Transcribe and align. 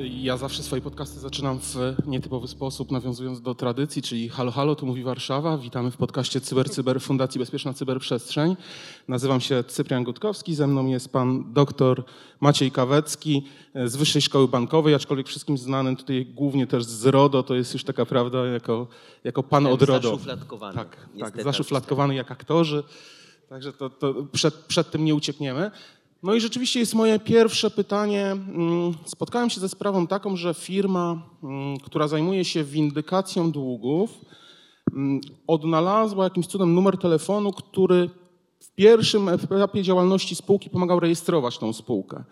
Ja 0.00 0.36
zawsze 0.36 0.62
swoje 0.62 0.82
podcasty 0.82 1.20
zaczynam 1.20 1.58
w 1.60 1.76
nietypowy 2.06 2.48
sposób, 2.48 2.90
nawiązując 2.90 3.40
do 3.40 3.54
tradycji, 3.54 4.02
czyli 4.02 4.28
halo, 4.28 4.50
halo, 4.50 4.74
tu 4.74 4.86
mówi 4.86 5.02
Warszawa. 5.02 5.58
Witamy 5.58 5.90
w 5.90 5.96
podcaście 5.96 6.40
Cyber, 6.40 6.70
Cyber 6.70 7.00
Fundacji 7.00 7.38
Bezpieczna 7.38 7.74
Cyberprzestrzeń. 7.74 8.56
Nazywam 9.08 9.40
się 9.40 9.64
Cyprian 9.64 10.04
Gutkowski, 10.04 10.54
ze 10.54 10.66
mną 10.66 10.86
jest 10.86 11.12
pan 11.12 11.52
doktor 11.52 12.04
Maciej 12.40 12.70
Kawecki 12.70 13.44
z 13.84 13.96
Wyższej 13.96 14.22
Szkoły 14.22 14.48
Bankowej, 14.48 14.94
aczkolwiek 14.94 15.26
wszystkim 15.28 15.58
znany 15.58 15.96
tutaj 15.96 16.26
głównie 16.26 16.66
też 16.66 16.84
z 16.84 17.06
RODO, 17.06 17.42
to 17.42 17.54
jest 17.54 17.74
już 17.74 17.84
taka 17.84 18.06
prawda 18.06 18.46
jako, 18.46 18.86
jako 19.24 19.42
pan 19.42 19.66
od 19.66 19.82
RODO. 19.82 20.10
Zaszufladkowany. 20.10 20.74
Tak, 20.74 21.08
tak, 21.20 21.42
zaszufladkowany 21.42 22.14
jak 22.14 22.30
aktorzy, 22.30 22.82
także 23.48 23.72
to, 23.72 23.90
to 23.90 24.14
przed, 24.32 24.54
przed 24.54 24.90
tym 24.90 25.04
nie 25.04 25.14
uciekniemy. 25.14 25.70
No 26.22 26.34
i 26.34 26.40
rzeczywiście 26.40 26.80
jest 26.80 26.94
moje 26.94 27.18
pierwsze 27.18 27.70
pytanie. 27.70 28.26
Mm, 28.26 28.94
spotkałem 29.04 29.50
się 29.50 29.60
ze 29.60 29.68
sprawą 29.68 30.06
taką, 30.06 30.36
że 30.36 30.54
firma, 30.54 31.22
mm, 31.42 31.78
która 31.78 32.08
zajmuje 32.08 32.44
się 32.44 32.64
windykacją 32.64 33.50
długów, 33.50 34.10
mm, 34.92 35.20
odnalazła 35.46 36.24
jakimś 36.24 36.46
cudem 36.46 36.74
numer 36.74 36.98
telefonu, 36.98 37.52
który 37.52 38.10
w 38.60 38.74
pierwszym 38.74 39.28
etapie 39.28 39.82
działalności 39.82 40.34
spółki 40.34 40.70
pomagał 40.70 41.00
rejestrować 41.00 41.58
tą 41.58 41.72
spółkę. 41.72 42.24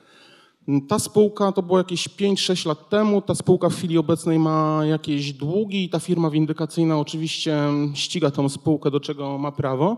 Ta 0.89 0.99
spółka 0.99 1.53
to 1.53 1.63
było 1.63 1.79
jakieś 1.79 2.09
5-6 2.09 2.67
lat 2.67 2.89
temu. 2.89 3.23
Ta 3.23 3.35
spółka 3.35 3.69
w 3.69 3.75
chwili 3.75 3.99
obecnej 3.99 4.39
ma 4.39 4.81
jakieś 4.85 5.33
długi 5.33 5.85
i 5.85 5.89
ta 5.89 6.01
firma 6.01 6.31
windykacyjna 6.31 6.99
oczywiście 6.99 7.59
ściga 7.95 8.31
tą 8.31 8.49
spółkę, 8.49 8.91
do 8.91 9.01
czego 9.01 9.39
ma 9.39 9.53
prawo. 9.53 9.97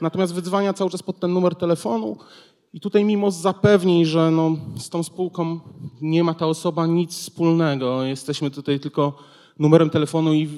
Natomiast 0.00 0.34
wyzwania 0.34 0.72
cały 0.72 0.90
czas 0.90 1.02
pod 1.02 1.20
ten 1.20 1.32
numer 1.32 1.54
telefonu 1.54 2.16
i 2.72 2.80
tutaj 2.80 3.04
mimo 3.04 3.30
zapewnień, 3.30 4.04
że 4.04 4.30
no, 4.30 4.56
z 4.76 4.88
tą 4.88 5.02
spółką 5.02 5.60
nie 6.00 6.24
ma 6.24 6.34
ta 6.34 6.46
osoba 6.46 6.86
nic 6.86 7.12
wspólnego, 7.12 8.02
jesteśmy 8.02 8.50
tutaj 8.50 8.80
tylko 8.80 9.18
numerem 9.58 9.90
telefonu 9.90 10.34
i 10.34 10.48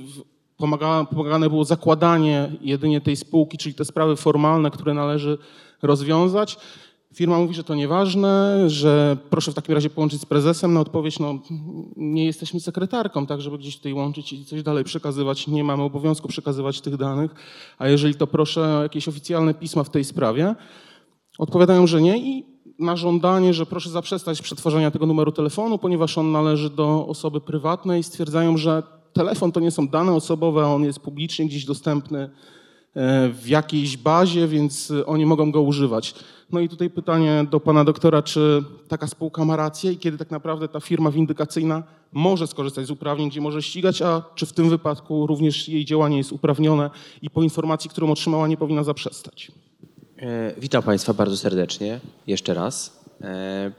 pomaga, 0.56 1.04
pomagane 1.04 1.48
było 1.48 1.64
zakładanie 1.64 2.52
jedynie 2.60 3.00
tej 3.00 3.16
spółki, 3.16 3.58
czyli 3.58 3.74
te 3.74 3.84
sprawy 3.84 4.16
formalne, 4.16 4.70
które 4.70 4.94
należy 4.94 5.38
rozwiązać. 5.82 6.58
Firma 7.14 7.38
mówi, 7.38 7.54
że 7.54 7.64
to 7.64 7.74
nieważne, 7.74 8.64
że 8.70 9.16
proszę 9.30 9.52
w 9.52 9.54
takim 9.54 9.74
razie 9.74 9.90
połączyć 9.90 10.20
z 10.20 10.26
prezesem. 10.26 10.74
Na 10.74 10.80
odpowiedź, 10.80 11.18
no 11.18 11.38
nie 11.96 12.24
jesteśmy 12.24 12.60
sekretarką, 12.60 13.26
tak 13.26 13.40
żeby 13.40 13.58
gdzieś 13.58 13.76
tutaj 13.76 13.92
łączyć 13.92 14.32
i 14.32 14.44
coś 14.44 14.62
dalej 14.62 14.84
przekazywać. 14.84 15.46
Nie 15.46 15.64
mamy 15.64 15.82
obowiązku 15.82 16.28
przekazywać 16.28 16.80
tych 16.80 16.96
danych, 16.96 17.34
a 17.78 17.88
jeżeli 17.88 18.14
to 18.14 18.26
proszę 18.26 18.78
o 18.78 18.82
jakieś 18.82 19.08
oficjalne 19.08 19.54
pisma 19.54 19.84
w 19.84 19.90
tej 19.90 20.04
sprawie. 20.04 20.54
Odpowiadają, 21.38 21.86
że 21.86 22.02
nie 22.02 22.18
i 22.18 22.44
na 22.78 22.96
żądanie, 22.96 23.54
że 23.54 23.66
proszę 23.66 23.90
zaprzestać 23.90 24.42
przetwarzania 24.42 24.90
tego 24.90 25.06
numeru 25.06 25.32
telefonu, 25.32 25.78
ponieważ 25.78 26.18
on 26.18 26.32
należy 26.32 26.70
do 26.70 27.06
osoby 27.06 27.40
prywatnej, 27.40 28.02
stwierdzają, 28.02 28.56
że 28.56 28.82
telefon 29.12 29.52
to 29.52 29.60
nie 29.60 29.70
są 29.70 29.88
dane 29.88 30.12
osobowe, 30.12 30.66
on 30.66 30.84
jest 30.84 31.00
publicznie 31.00 31.46
gdzieś 31.46 31.64
dostępny 31.64 32.18
e, 32.20 32.28
w 33.28 33.48
jakiejś 33.48 33.96
bazie, 33.96 34.48
więc 34.48 34.92
oni 35.06 35.26
mogą 35.26 35.52
go 35.52 35.62
używać. 35.62 36.14
No 36.52 36.60
i 36.60 36.68
tutaj 36.68 36.90
pytanie 36.90 37.46
do 37.50 37.60
pana 37.60 37.84
doktora, 37.84 38.22
czy 38.22 38.64
taka 38.88 39.06
spółka 39.06 39.44
ma 39.44 39.56
rację 39.56 39.92
i 39.92 39.98
kiedy 39.98 40.18
tak 40.18 40.30
naprawdę 40.30 40.68
ta 40.68 40.80
firma 40.80 41.10
windykacyjna 41.10 41.82
może 42.12 42.46
skorzystać 42.46 42.86
z 42.86 42.90
uprawnień, 42.90 43.30
gdzie 43.30 43.40
może 43.40 43.62
ścigać, 43.62 44.02
a 44.02 44.22
czy 44.34 44.46
w 44.46 44.52
tym 44.52 44.70
wypadku 44.70 45.26
również 45.26 45.68
jej 45.68 45.84
działanie 45.84 46.16
jest 46.16 46.32
uprawnione 46.32 46.90
i 47.22 47.30
po 47.30 47.42
informacji, 47.42 47.90
którą 47.90 48.10
otrzymała, 48.10 48.48
nie 48.48 48.56
powinna 48.56 48.84
zaprzestać? 48.84 49.52
E, 50.24 50.54
witam 50.58 50.82
Państwa 50.82 51.14
bardzo 51.14 51.36
serdecznie, 51.36 52.00
jeszcze 52.26 52.54
raz. 52.54 53.00
E, 53.20 53.72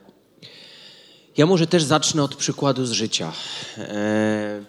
ja 1.37 1.45
może 1.45 1.67
też 1.67 1.83
zacznę 1.83 2.23
od 2.23 2.35
przykładu 2.35 2.85
z 2.85 2.91
życia. 2.91 3.33
E, 3.77 4.63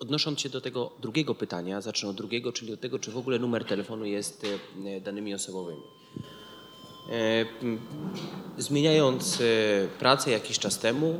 odnosząc 0.00 0.40
się 0.40 0.48
do 0.48 0.60
tego 0.60 0.92
drugiego 1.00 1.34
pytania, 1.34 1.80
zacznę 1.80 2.08
od 2.08 2.16
drugiego, 2.16 2.52
czyli 2.52 2.72
od 2.72 2.80
tego, 2.80 2.98
czy 2.98 3.10
w 3.10 3.16
ogóle 3.16 3.38
numer 3.38 3.64
telefonu 3.64 4.04
jest 4.04 4.46
danymi 5.00 5.34
osobowymi. 5.34 5.82
Zmieniając 8.58 9.42
pracę 9.98 10.30
jakiś 10.30 10.58
czas 10.58 10.78
temu, 10.78 11.18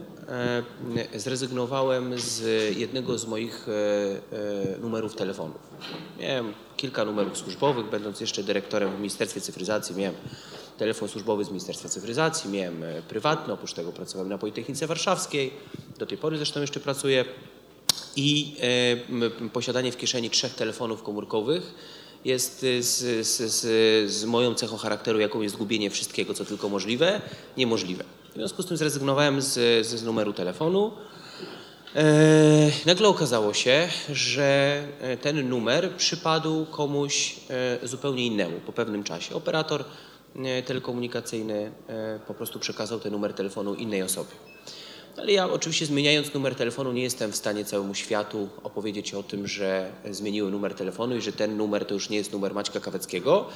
zrezygnowałem 1.14 2.19
z 2.19 2.43
jednego 2.76 3.19
z 3.19 3.26
moich 3.26 3.66
numerów 4.81 5.16
telefonów. 5.16 5.60
Miałem 6.20 6.54
kilka 6.76 7.04
numerów 7.04 7.38
służbowych, 7.38 7.87
będąc 7.87 8.20
jeszcze 8.20 8.42
dyrektorem 8.42 8.97
w 8.97 8.98
Ministerstwie 8.98 9.41
Cyfryzacji, 9.41 9.97
miałem 9.97 10.14
telefon 10.78 11.09
służbowy 11.09 11.44
z 11.44 11.48
Ministerstwa 11.48 11.88
Cyfryzacji, 11.88 12.50
miałem 12.50 12.84
e, 12.84 13.03
prywatny, 13.03 13.53
oprócz 13.53 13.72
tego 13.72 13.92
pracowałem 13.92 14.28
na 14.28 14.38
Politechnice 14.38 14.87
Warszawskiej, 14.87 15.50
do 15.98 16.06
tej 16.06 16.19
pory 16.19 16.37
zresztą 16.37 16.60
jeszcze 16.60 16.81
pracuję 16.81 17.25
i 18.16 18.56
e, 19.44 19.50
posiadanie 19.50 19.92
w 19.92 19.97
kieszeni 19.97 20.31
trzech 20.31 20.54
telefonów 20.54 21.03
komórkowych 21.03 21.75
jest 22.25 22.64
e, 22.64 22.82
z, 22.82 23.26
z, 23.26 23.53
z, 23.53 24.10
z 24.10 24.25
moją 24.25 24.54
cechą 24.54 24.76
charakteru, 24.76 25.20
jaką 25.20 25.43
jest 25.43 25.54
zgubienie 25.54 25.91
wszystkiego, 25.91 26.34
co 26.34 26.44
tylko 26.44 26.69
możliwe, 26.69 27.20
niemożliwe. 27.56 28.04
W 28.31 28.34
związku 28.34 28.62
z 28.62 28.66
tym 28.66 28.76
zrezygnowałem 28.76 29.43
z, 29.43 29.87
z 29.87 30.03
numeru 30.03 30.32
telefonu, 30.32 30.93
nagle 32.87 33.09
okazało 33.09 33.55
się, 33.55 33.89
że 34.12 34.83
e, 35.01 35.17
ten 35.17 35.49
numer 35.49 35.91
przypadł 35.97 36.67
komuś 36.67 37.37
e, 37.83 37.89
zupełnie 37.89 38.27
innemu 38.27 38.61
po 38.61 38.73
pewnym 38.73 39.05
czasie. 39.05 39.34
Operator 39.34 39.84
telekomunikacyjny 40.67 41.73
po 42.27 42.35
prostu 42.35 42.59
przekazał 42.59 43.01
ten 43.01 43.12
numer 43.12 43.35
telefonu 43.35 43.75
innej 43.75 44.03
osobie. 44.03 44.31
Ale 45.17 45.33
ja 45.33 45.51
oczywiście 45.51 45.87
zmieniając 45.87 46.35
numer 46.35 46.55
telefonu 46.55 46.93
nie 46.93 47.03
jestem 47.03 47.33
w 47.33 47.37
stanie 47.37 47.65
całemu 47.65 47.95
światu 47.95 48.49
opowiedzieć 48.62 49.15
o 49.15 49.23
tym, 49.23 49.47
że 49.47 49.91
zmieniłem 50.11 50.51
numer 50.51 50.75
telefonu 50.75 51.17
i 51.17 51.21
że 51.21 51.33
ten 51.33 51.56
numer 51.56 51.85
to 51.85 51.95
już 51.95 52.11
nie 52.11 52.17
jest 52.17 52.33
numer 52.33 52.55
Maćka 52.55 52.81
Kaweckiego. 52.81 53.47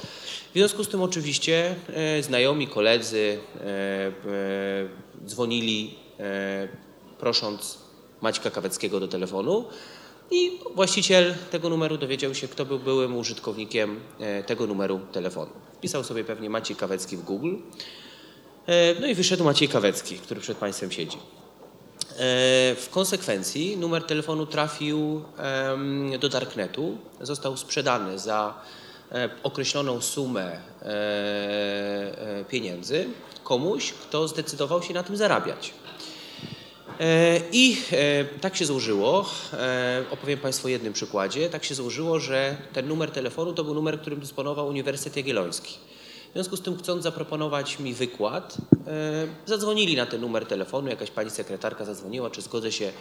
W 0.49 0.53
związku 0.53 0.83
z 0.83 0.89
tym 0.89 1.01
oczywiście 1.01 1.75
znajomi, 2.21 2.67
koledzy 2.67 3.39
dzwonili 5.25 5.95
prosząc 7.19 7.77
Maćka 8.21 8.51
Kaweckiego 8.51 8.99
do 8.99 9.07
telefonu 9.07 9.65
i 10.31 10.59
właściciel 10.75 11.35
tego 11.51 11.69
numeru 11.69 11.97
dowiedział 11.97 12.35
się, 12.35 12.47
kto 12.47 12.65
był 12.65 12.79
byłym 12.79 13.17
użytkownikiem 13.17 13.99
e, 14.19 14.43
tego 14.43 14.67
numeru 14.67 14.99
telefonu. 15.11 15.51
Wpisał 15.73 16.03
sobie 16.03 16.23
pewnie 16.23 16.49
Maciej 16.49 16.75
Kawecki 16.75 17.17
w 17.17 17.21
Google. 17.21 17.55
E, 18.67 18.99
no 18.99 19.07
i 19.07 19.15
wyszedł 19.15 19.43
Maciej 19.43 19.67
Kawecki, 19.67 20.17
który 20.17 20.41
przed 20.41 20.57
Państwem 20.57 20.91
siedzi. 20.91 21.17
E, 21.17 21.21
w 22.75 22.87
konsekwencji 22.91 23.77
numer 23.77 24.03
telefonu 24.03 24.45
trafił 24.45 25.23
do 26.19 26.29
Darknetu, 26.29 26.97
został 27.21 27.57
sprzedany 27.57 28.19
za 28.19 28.53
określoną 29.43 30.01
sumę 30.01 30.61
pieniędzy 32.49 33.05
komuś, 33.43 33.93
kto 33.93 34.27
zdecydował 34.27 34.83
się 34.83 34.93
na 34.93 35.03
tym 35.03 35.17
zarabiać. 35.17 35.73
E, 36.99 37.41
I 37.51 37.77
e, 37.91 38.25
tak 38.25 38.55
się 38.55 38.65
złożyło, 38.65 39.29
e, 39.53 40.03
opowiem 40.11 40.39
Państwu 40.39 40.67
o 40.67 40.69
jednym 40.69 40.93
przykładzie, 40.93 41.49
tak 41.49 41.63
się 41.63 41.75
złożyło, 41.75 42.19
że 42.19 42.57
ten 42.73 42.87
numer 42.87 43.11
telefonu 43.11 43.53
to 43.53 43.63
był 43.63 43.73
numer, 43.73 44.01
którym 44.01 44.19
dysponował 44.19 44.67
Uniwersytet 44.67 45.17
Jagielloński. 45.17 45.77
W 46.31 46.33
związku 46.33 46.57
z 46.57 46.61
tym, 46.61 46.77
chcąc 46.77 47.03
zaproponować 47.03 47.79
mi 47.79 47.93
wykład, 47.93 48.57
zadzwonili 49.45 49.95
na 49.95 50.05
ten 50.05 50.21
numer 50.21 50.45
telefonu. 50.45 50.89
Jakaś 50.89 51.11
pani 51.11 51.29
sekretarka 51.29 51.85
zadzwoniła, 51.85 52.29
czy 52.29 52.41
zgodzę 52.41 52.71
się 52.71 52.91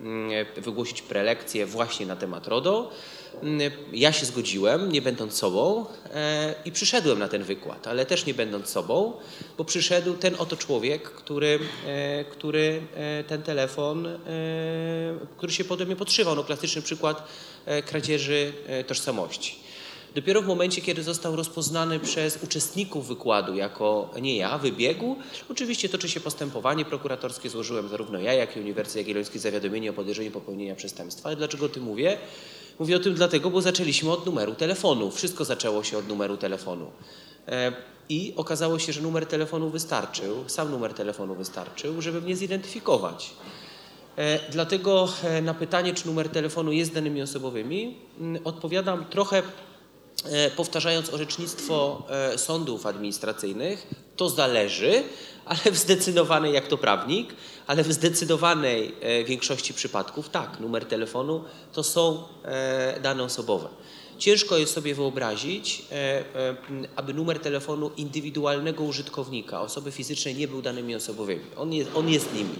mm, 0.00 0.46
wygłosić 0.56 1.02
prelekcję 1.02 1.66
właśnie 1.66 2.06
na 2.06 2.16
temat 2.16 2.48
RODO. 2.48 2.90
Mm, 3.42 3.72
ja 3.92 4.12
się 4.12 4.26
zgodziłem, 4.26 4.92
nie 4.92 5.02
będąc 5.02 5.34
sobą, 5.34 5.86
i 6.64 6.72
przyszedłem 6.72 7.18
na 7.18 7.28
ten 7.28 7.42
wykład, 7.42 7.86
ale 7.86 8.06
też 8.06 8.26
nie 8.26 8.34
będąc 8.34 8.68
sobą, 8.68 9.12
bo 9.58 9.64
przyszedł 9.64 10.14
ten 10.14 10.34
oto 10.38 10.56
człowiek, 10.56 11.02
który, 11.02 11.58
który 12.30 12.82
ten 13.26 13.42
telefon, 13.42 14.08
który 15.36 15.52
się 15.52 15.64
potem 15.64 15.86
mnie 15.86 15.96
podszywał. 15.96 16.36
No, 16.36 16.44
klasyczny 16.44 16.82
przykład 16.82 17.28
kradzieży 17.86 18.52
tożsamości. 18.86 19.69
Dopiero 20.14 20.42
w 20.42 20.46
momencie, 20.46 20.80
kiedy 20.80 21.02
został 21.02 21.36
rozpoznany 21.36 22.00
przez 22.00 22.38
uczestników 22.44 23.08
wykładu 23.08 23.54
jako 23.54 24.10
nie 24.20 24.36
ja, 24.36 24.58
wybiegł, 24.58 25.16
oczywiście 25.50 25.88
toczy 25.88 26.08
się 26.08 26.20
postępowanie 26.20 26.84
prokuratorskie, 26.84 27.50
złożyłem 27.50 27.88
zarówno 27.88 28.18
ja, 28.18 28.32
jak 28.32 28.56
i 28.56 28.60
Uniwersytet 28.60 28.96
Jagielloński 28.96 29.38
zawiadomienie 29.38 29.90
o 29.90 29.92
podejrzeniu 29.92 30.30
popełnienia 30.30 30.74
przestępstwa. 30.74 31.28
Ale 31.28 31.36
dlaczego 31.36 31.66
o 31.66 31.68
tym 31.68 31.82
mówię? 31.82 32.18
Mówię 32.78 32.96
o 32.96 33.00
tym 33.00 33.14
dlatego, 33.14 33.50
bo 33.50 33.62
zaczęliśmy 33.62 34.10
od 34.12 34.26
numeru 34.26 34.54
telefonu. 34.54 35.10
Wszystko 35.10 35.44
zaczęło 35.44 35.84
się 35.84 35.98
od 35.98 36.08
numeru 36.08 36.36
telefonu. 36.36 36.90
E, 37.48 37.72
I 38.08 38.32
okazało 38.36 38.78
się, 38.78 38.92
że 38.92 39.00
numer 39.00 39.26
telefonu 39.26 39.70
wystarczył, 39.70 40.44
sam 40.46 40.70
numer 40.70 40.94
telefonu 40.94 41.34
wystarczył, 41.34 42.02
żeby 42.02 42.20
mnie 42.20 42.36
zidentyfikować. 42.36 43.30
E, 44.16 44.50
Dlatego 44.50 45.08
e, 45.24 45.42
na 45.42 45.54
pytanie, 45.54 45.94
czy 45.94 46.06
numer 46.06 46.28
telefonu 46.28 46.72
jest 46.72 46.94
danymi 46.94 47.22
osobowymi, 47.22 47.96
mm, 48.20 48.42
odpowiadam 48.46 49.04
trochę 49.04 49.42
powtarzając 50.56 51.14
orzecznictwo 51.14 52.02
e, 52.10 52.38
sądów 52.38 52.86
administracyjnych. 52.86 53.86
To 54.16 54.28
zależy, 54.28 55.02
ale 55.44 55.72
w 55.72 55.76
zdecydowanej, 55.76 56.52
jak 56.52 56.68
to 56.68 56.78
prawnik, 56.78 57.34
ale 57.66 57.84
w 57.84 57.92
zdecydowanej 57.92 58.94
e, 59.00 59.24
większości 59.24 59.74
przypadków 59.74 60.28
tak, 60.28 60.60
numer 60.60 60.84
telefonu 60.84 61.44
to 61.72 61.82
są 61.82 62.22
e, 62.44 63.00
dane 63.00 63.22
osobowe. 63.22 63.68
Ciężko 64.20 64.56
jest 64.58 64.72
sobie 64.72 64.94
wyobrazić, 64.94 65.82
e, 65.92 65.94
e, 65.94 66.56
aby 66.96 67.14
numer 67.14 67.38
telefonu 67.38 67.90
indywidualnego 67.96 68.84
użytkownika, 68.84 69.60
osoby 69.60 69.92
fizycznej, 69.92 70.34
nie 70.34 70.48
był 70.48 70.62
danymi 70.62 70.94
osobowymi. 70.94 71.44
On 71.56 71.72
jest, 71.72 71.90
on 71.94 72.08
jest 72.08 72.34
nimi. 72.34 72.54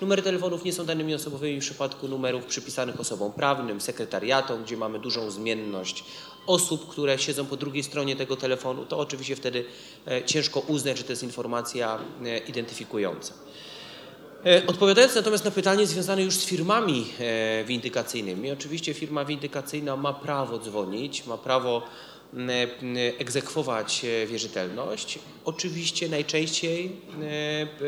Numery 0.00 0.22
telefonów 0.22 0.64
nie 0.64 0.72
są 0.72 0.86
danymi 0.86 1.14
osobowymi 1.14 1.60
w 1.60 1.64
przypadku 1.64 2.08
numerów 2.08 2.44
przypisanych 2.44 3.00
osobom 3.00 3.32
prawnym, 3.32 3.80
sekretariatom, 3.80 4.64
gdzie 4.64 4.76
mamy 4.76 4.98
dużą 4.98 5.30
zmienność 5.30 6.04
osób, 6.46 6.88
które 6.88 7.18
siedzą 7.18 7.46
po 7.46 7.56
drugiej 7.56 7.82
stronie 7.82 8.16
tego 8.16 8.36
telefonu. 8.36 8.86
To 8.86 8.98
oczywiście 8.98 9.36
wtedy 9.36 9.64
e, 10.06 10.24
ciężko 10.24 10.60
uznać, 10.60 10.98
że 10.98 11.04
to 11.04 11.12
jest 11.12 11.22
informacja 11.22 11.98
e, 12.24 12.38
identyfikująca. 12.38 13.34
E, 14.46 14.66
Odpowiadając 14.66 15.14
natomiast 15.14 15.44
na 15.44 15.50
pytanie 15.50 15.86
związane 15.86 16.22
już 16.22 16.34
z 16.34 16.44
firmami 16.44 17.06
windykacyjnymi, 17.66 18.50
oczywiście 18.50 18.94
firma 18.94 19.24
windykacyjna 19.24 19.96
ma 19.96 20.12
prawo 20.12 20.58
dzwonić, 20.58 21.26
ma 21.26 21.38
prawo 21.38 21.82
egzekwować 23.18 24.06
wierzytelność. 24.26 25.18
Oczywiście 25.44 26.08
najczęściej 26.08 26.96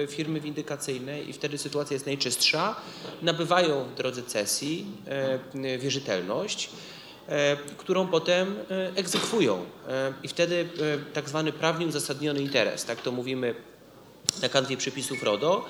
firmy 0.08 0.40
windykacyjne 0.40 1.22
i 1.22 1.32
wtedy 1.32 1.58
sytuacja 1.58 1.94
jest 1.94 2.06
najczystsza, 2.06 2.76
nabywają 3.22 3.84
w 3.84 3.94
drodze 3.94 4.22
cesji 4.22 4.86
wierzytelność 5.78 6.70
którą 7.76 8.06
potem 8.06 8.56
e, 8.70 8.96
egzekwują. 8.96 9.64
E, 9.88 10.12
I 10.22 10.28
wtedy 10.28 10.68
e, 10.80 11.12
tak 11.12 11.28
zwany 11.28 11.52
prawnie 11.52 11.86
uzasadniony 11.86 12.42
interes, 12.42 12.84
tak 12.84 13.00
to 13.02 13.12
mówimy 13.12 13.54
na 14.42 14.48
kanwie 14.48 14.76
przepisów 14.76 15.22
RODO, 15.22 15.64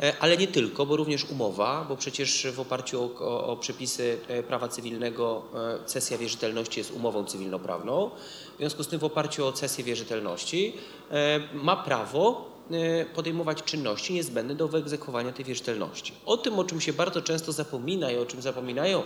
e, 0.00 0.12
ale 0.20 0.36
nie 0.36 0.46
tylko, 0.46 0.86
bo 0.86 0.96
również 0.96 1.24
umowa, 1.24 1.86
bo 1.88 1.96
przecież 1.96 2.46
w 2.52 2.60
oparciu 2.60 3.02
o, 3.02 3.20
o, 3.20 3.46
o 3.46 3.56
przepisy 3.56 4.18
e, 4.28 4.42
prawa 4.42 4.68
cywilnego 4.68 5.42
e, 5.82 5.84
cesja 5.86 6.18
wierzytelności 6.18 6.80
jest 6.80 6.90
umową 6.90 7.24
cywilnoprawną. 7.24 8.10
W 8.54 8.58
związku 8.58 8.82
z 8.82 8.88
tym 8.88 8.98
w 8.98 9.04
oparciu 9.04 9.46
o 9.46 9.52
cesję 9.52 9.84
wierzytelności 9.84 10.72
e, 11.10 11.40
ma 11.54 11.76
prawo 11.76 12.50
e, 12.70 13.04
podejmować 13.04 13.62
czynności 13.62 14.14
niezbędne 14.14 14.54
do 14.54 14.68
wyegzekwowania 14.68 15.32
tej 15.32 15.44
wierzytelności. 15.44 16.12
O 16.26 16.36
tym, 16.36 16.58
o 16.58 16.64
czym 16.64 16.80
się 16.80 16.92
bardzo 16.92 17.22
często 17.22 17.52
zapomina 17.52 18.10
i 18.10 18.16
o 18.16 18.26
czym 18.26 18.42
zapominają 18.42 19.02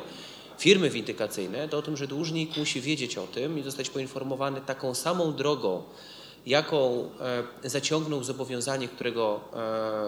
firmy 0.60 0.90
windykacyjne, 0.90 1.68
to 1.68 1.78
o 1.78 1.82
tym, 1.82 1.96
że 1.96 2.06
dłużnik 2.06 2.56
musi 2.56 2.80
wiedzieć 2.80 3.18
o 3.18 3.26
tym 3.26 3.58
i 3.58 3.62
zostać 3.62 3.90
poinformowany 3.90 4.60
taką 4.60 4.94
samą 4.94 5.32
drogą, 5.34 5.82
jaką 6.46 7.10
e, 7.64 7.70
zaciągnął 7.70 8.24
zobowiązanie, 8.24 8.88
którego, 8.88 9.40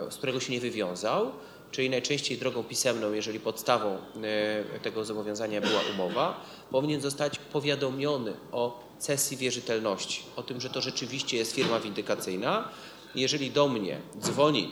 e, 0.08 0.12
z 0.12 0.16
którego 0.16 0.40
się 0.40 0.52
nie 0.52 0.60
wywiązał, 0.60 1.32
czyli 1.70 1.90
najczęściej 1.90 2.38
drogą 2.38 2.64
pisemną, 2.64 3.12
jeżeli 3.12 3.40
podstawą 3.40 3.96
e, 4.76 4.80
tego 4.80 5.04
zobowiązania 5.04 5.60
była 5.60 5.80
umowa, 5.94 6.44
powinien 6.70 7.00
zostać 7.00 7.38
powiadomiony 7.38 8.32
o 8.52 8.80
cesji 8.98 9.36
wierzytelności, 9.36 10.22
o 10.36 10.42
tym, 10.42 10.60
że 10.60 10.70
to 10.70 10.80
rzeczywiście 10.80 11.36
jest 11.36 11.52
firma 11.52 11.80
windykacyjna. 11.80 12.68
Jeżeli 13.14 13.50
do 13.50 13.68
mnie 13.68 14.00
dzwoni 14.20 14.70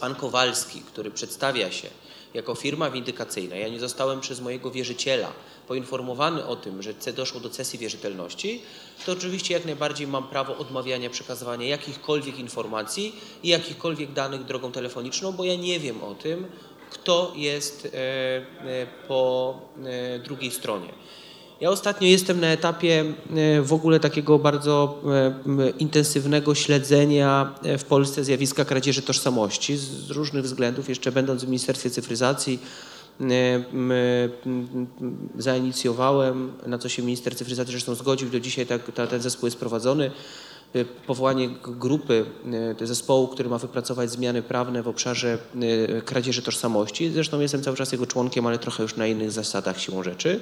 pan 0.00 0.14
Kowalski, 0.14 0.80
który 0.80 1.10
przedstawia 1.10 1.70
się 1.70 1.88
jako 2.36 2.54
firma 2.54 2.90
windykacyjna, 2.90 3.56
ja 3.56 3.68
nie 3.68 3.80
zostałem 3.80 4.20
przez 4.20 4.40
mojego 4.40 4.70
wierzyciela 4.70 5.32
poinformowany 5.68 6.46
o 6.46 6.56
tym, 6.56 6.82
że 6.82 7.12
doszło 7.12 7.40
do 7.40 7.50
cesji 7.50 7.78
wierzytelności, 7.78 8.62
to 9.06 9.12
oczywiście 9.12 9.54
jak 9.54 9.64
najbardziej 9.64 10.06
mam 10.06 10.28
prawo 10.28 10.56
odmawiania 10.56 11.10
przekazywania 11.10 11.66
jakichkolwiek 11.66 12.38
informacji 12.38 13.14
i 13.42 13.48
jakichkolwiek 13.48 14.12
danych 14.12 14.44
drogą 14.44 14.72
telefoniczną, 14.72 15.32
bo 15.32 15.44
ja 15.44 15.56
nie 15.56 15.80
wiem 15.80 16.04
o 16.04 16.14
tym, 16.14 16.46
kto 16.90 17.32
jest 17.36 17.86
e, 17.86 17.90
e, 17.90 18.86
po 19.08 19.54
e, 19.84 20.18
drugiej 20.18 20.50
stronie. 20.50 20.88
Ja 21.60 21.70
ostatnio 21.70 22.08
jestem 22.08 22.40
na 22.40 22.46
etapie 22.46 23.04
e, 23.36 23.62
w 23.62 23.72
ogóle 23.72 24.00
takiego 24.00 24.38
bardzo 24.38 25.02
e, 25.58 25.70
intensywnego 25.70 26.54
śledzenia 26.54 27.54
e, 27.62 27.78
w 27.78 27.84
Polsce 27.84 28.24
zjawiska 28.24 28.64
kradzieży 28.64 29.02
tożsamości 29.02 29.76
z 29.76 30.10
różnych 30.10 30.44
względów. 30.44 30.88
Jeszcze 30.88 31.12
będąc 31.12 31.44
w 31.44 31.46
Ministerstwie 31.46 31.90
Cyfryzacji 31.90 32.58
zainicjowałem, 35.38 36.52
na 36.66 36.78
co 36.78 36.88
się 36.88 37.02
minister 37.02 37.36
cyfryzacji 37.36 37.72
zresztą 37.72 37.94
zgodził, 37.94 38.30
do 38.30 38.40
dzisiaj 38.40 38.66
tak, 38.66 38.92
ta, 38.92 39.06
ten 39.06 39.20
zespół 39.22 39.46
jest 39.46 39.58
prowadzony, 39.58 40.10
powołanie 41.06 41.48
grupy, 41.62 42.24
zespołu, 42.80 43.28
który 43.28 43.48
ma 43.48 43.58
wypracować 43.58 44.10
zmiany 44.10 44.42
prawne 44.42 44.82
w 44.82 44.88
obszarze 44.88 45.38
kradzieży 46.04 46.42
tożsamości. 46.42 47.10
Zresztą 47.10 47.40
jestem 47.40 47.62
cały 47.62 47.76
czas 47.76 47.92
jego 47.92 48.06
członkiem, 48.06 48.46
ale 48.46 48.58
trochę 48.58 48.82
już 48.82 48.96
na 48.96 49.06
innych 49.06 49.30
zasadach 49.30 49.80
siłą 49.80 50.02
rzeczy. 50.02 50.40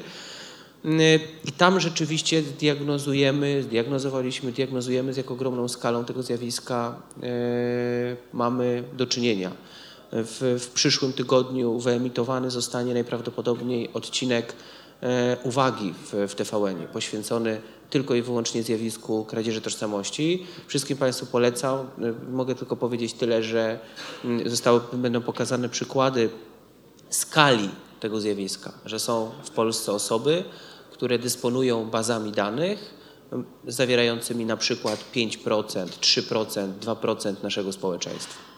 I 1.44 1.52
tam 1.52 1.80
rzeczywiście 1.80 2.42
diagnozujemy, 2.42 3.62
zdiagnozowaliśmy, 3.62 4.52
diagnozujemy 4.52 5.12
z 5.12 5.16
jak 5.16 5.30
ogromną 5.30 5.68
skalą 5.68 6.04
tego 6.04 6.22
zjawiska 6.22 6.96
e, 7.22 7.26
mamy 8.32 8.84
do 8.92 9.06
czynienia. 9.06 9.50
W, 10.12 10.60
w 10.60 10.68
przyszłym 10.68 11.12
tygodniu 11.12 11.78
wyemitowany 11.78 12.50
zostanie 12.50 12.94
najprawdopodobniej 12.94 13.92
odcinek 13.92 14.52
e, 15.02 15.36
uwagi 15.44 15.94
w, 16.12 16.26
w 16.28 16.34
TVN-ie, 16.34 16.86
poświęcony 16.86 17.60
tylko 17.90 18.14
i 18.14 18.22
wyłącznie 18.22 18.62
zjawisku 18.62 19.24
kradzieży 19.24 19.60
tożsamości. 19.60 20.46
Wszystkim 20.66 20.96
Państwu 20.96 21.26
polecam. 21.26 21.86
Mogę 22.32 22.54
tylko 22.54 22.76
powiedzieć 22.76 23.12
tyle, 23.12 23.42
że 23.42 23.78
zostały, 24.46 24.80
będą 24.92 25.20
pokazane 25.20 25.68
przykłady 25.68 26.30
skali 27.10 27.70
tego 28.00 28.20
zjawiska, 28.20 28.72
że 28.84 28.98
są 28.98 29.30
w 29.44 29.50
Polsce 29.50 29.92
osoby, 29.92 30.44
które 31.04 31.18
dysponują 31.18 31.90
bazami 31.90 32.32
danych 32.32 32.94
zawierającymi 33.66 34.46
na 34.46 34.56
przykład 34.56 35.04
5%, 35.14 35.86
3%, 36.00 36.72
2% 36.80 37.34
naszego 37.42 37.72
społeczeństwa. 37.72 38.53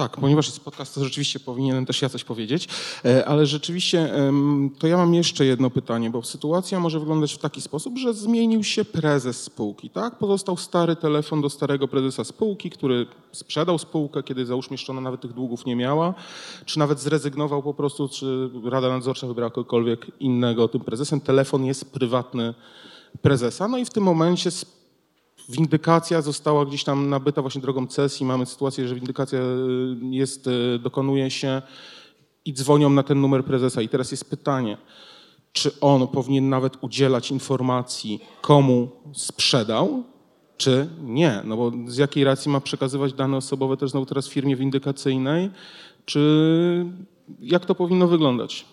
Tak, 0.00 0.16
ponieważ 0.16 0.46
jest 0.46 0.60
podcast, 0.60 0.94
to 0.94 1.04
rzeczywiście 1.04 1.40
powinienem 1.40 1.86
też 1.86 2.02
ja 2.02 2.08
coś 2.08 2.24
powiedzieć, 2.24 2.68
E, 3.04 3.28
ale 3.28 3.46
rzeczywiście 3.46 4.12
to 4.78 4.86
ja 4.86 4.96
mam 4.96 5.14
jeszcze 5.14 5.44
jedno 5.44 5.70
pytanie, 5.70 6.10
bo 6.10 6.22
sytuacja 6.22 6.80
może 6.80 7.00
wyglądać 7.00 7.34
w 7.34 7.38
taki 7.38 7.60
sposób, 7.60 7.98
że 7.98 8.14
zmienił 8.14 8.64
się 8.64 8.84
prezes 8.84 9.42
spółki, 9.42 9.90
tak? 9.90 10.18
Pozostał 10.18 10.56
stary 10.56 10.96
telefon 10.96 11.40
do 11.40 11.50
starego 11.50 11.88
prezesa 11.88 12.24
spółki, 12.24 12.70
który 12.70 13.06
sprzedał 13.32 13.78
spółkę, 13.78 14.22
kiedy 14.22 14.46
załóżmy 14.46 14.74
jeszcze 14.74 14.92
ona 14.92 15.00
nawet 15.00 15.20
tych 15.20 15.32
długów 15.32 15.66
nie 15.66 15.76
miała, 15.76 16.14
czy 16.64 16.78
nawet 16.78 17.00
zrezygnował 17.00 17.62
po 17.62 17.74
prostu, 17.74 18.08
czy 18.08 18.50
Rada 18.64 18.88
Nadzorcza 18.88 19.26
wybrała 19.26 19.50
kogokolwiek 19.50 20.06
innego 20.20 20.68
tym 20.68 20.80
prezesem. 20.80 21.20
Telefon 21.20 21.64
jest 21.64 21.92
prywatny 21.92 22.54
prezesa, 23.22 23.68
no 23.68 23.78
i 23.78 23.84
w 23.84 23.90
tym 23.90 24.04
momencie 24.04 24.50
windykacja 25.50 26.22
została 26.22 26.66
gdzieś 26.66 26.84
tam 26.84 27.08
nabyta 27.08 27.42
właśnie 27.42 27.62
drogą 27.62 27.86
cesji. 27.86 28.26
Mamy 28.26 28.46
sytuację, 28.46 28.88
że 28.88 28.94
windykacja 28.94 29.38
y, 29.38 29.44
jest, 30.10 30.46
y, 30.46 30.78
dokonuje 30.78 31.30
się 31.30 31.62
i 32.44 32.52
dzwonią 32.52 32.90
na 32.90 33.02
ten 33.02 33.20
numer 33.20 33.44
prezesa. 33.44 33.82
I 33.82 33.88
teraz 33.88 34.10
jest 34.10 34.30
pytanie, 34.30 34.76
czy 35.52 35.80
on 35.80 36.08
powinien 36.08 36.48
nawet 36.48 36.72
udzielać 36.80 37.30
informacji, 37.30 38.20
komu 38.40 38.88
sprzedał, 39.12 40.04
czy 40.56 40.88
nie? 41.02 41.42
No 41.44 41.56
bo 41.56 41.72
z 41.86 41.96
jakiej 41.96 42.24
racji 42.24 42.50
ma 42.50 42.60
przekazywać 42.60 43.12
dane 43.12 43.36
osobowe 43.36 43.76
też 43.76 43.90
znowu 43.90 44.06
teraz 44.06 44.28
firmie 44.28 44.56
windykacyjnej, 44.56 45.50
czy 46.04 46.86
jak 47.40 47.66
to 47.66 47.74
powinno 47.74 48.08
wyglądać? 48.08 48.66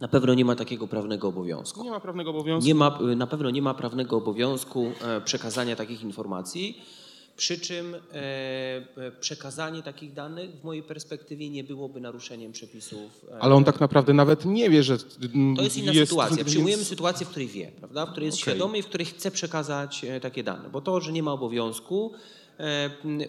Na 0.00 0.08
pewno 0.08 0.34
nie 0.34 0.44
ma 0.44 0.56
takiego 0.56 0.88
prawnego 0.88 1.28
obowiązku. 1.28 1.84
Nie 1.84 1.90
ma 1.90 2.00
prawnego 2.00 2.30
obowiązku. 2.30 2.66
Nie 2.66 2.74
ma, 2.74 2.98
na 3.16 3.26
pewno 3.26 3.50
nie 3.50 3.62
ma 3.62 3.74
prawnego 3.74 4.16
obowiązku 4.16 4.92
e, 5.00 5.20
przekazania 5.20 5.76
takich 5.76 6.02
informacji, 6.02 6.82
przy 7.36 7.58
czym 7.58 7.94
e, 7.94 7.98
e, 8.96 9.10
przekazanie 9.20 9.82
takich 9.82 10.12
danych 10.12 10.50
w 10.60 10.64
mojej 10.64 10.82
perspektywie 10.82 11.50
nie 11.50 11.64
byłoby 11.64 12.00
naruszeniem 12.00 12.52
przepisów. 12.52 13.26
Ale 13.40 13.54
on 13.54 13.64
tak 13.64 13.80
naprawdę 13.80 14.14
nawet 14.14 14.44
nie 14.44 14.70
wie, 14.70 14.82
że 14.82 14.98
mm, 15.34 15.56
To 15.56 15.62
jest 15.62 15.76
inna 15.76 15.92
sytuacja. 15.92 16.44
Przyjmujemy 16.44 16.84
sytuację, 16.84 17.26
w 17.26 17.28
której 17.28 17.48
wie, 17.48 17.72
prawda? 17.78 18.06
w 18.06 18.10
której 18.10 18.26
jest 18.26 18.38
Okej. 18.38 18.52
świadomy 18.52 18.78
i 18.78 18.82
w 18.82 18.86
której 18.86 19.06
chce 19.06 19.30
przekazać 19.30 20.06
takie 20.22 20.42
dane. 20.42 20.70
Bo 20.70 20.80
to, 20.80 21.00
że 21.00 21.12
nie 21.12 21.22
ma 21.22 21.32
obowiązku, 21.32 22.12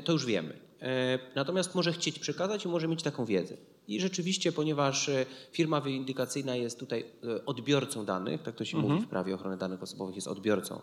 to 0.04 0.12
już 0.12 0.26
wiemy. 0.26 0.71
E, 0.82 1.20
Natomiast 1.36 1.76
może 1.76 1.94
chcieć 1.94 2.20
przekazać 2.20 2.66
i 2.66 2.68
może 2.68 2.88
mieć 2.88 3.04
taką 3.04 3.26
wiedzę. 3.26 3.56
I 3.88 4.00
rzeczywiście, 4.00 4.52
ponieważ 4.52 5.10
e, 5.10 5.26
firma 5.52 5.82
windykacyjna 5.82 6.56
jest 6.56 6.80
tutaj 6.80 7.06
e, 7.24 7.46
odbiorcą 7.46 8.06
danych, 8.06 8.42
tak 8.42 8.56
to 8.56 8.66
się 8.66 8.78
mówi 8.78 9.02
w 9.02 9.08
prawie 9.08 9.36
ochrony 9.36 9.58
danych 9.58 9.84
osobowych, 9.84 10.16
jest 10.16 10.28
odbiorcą 10.28 10.82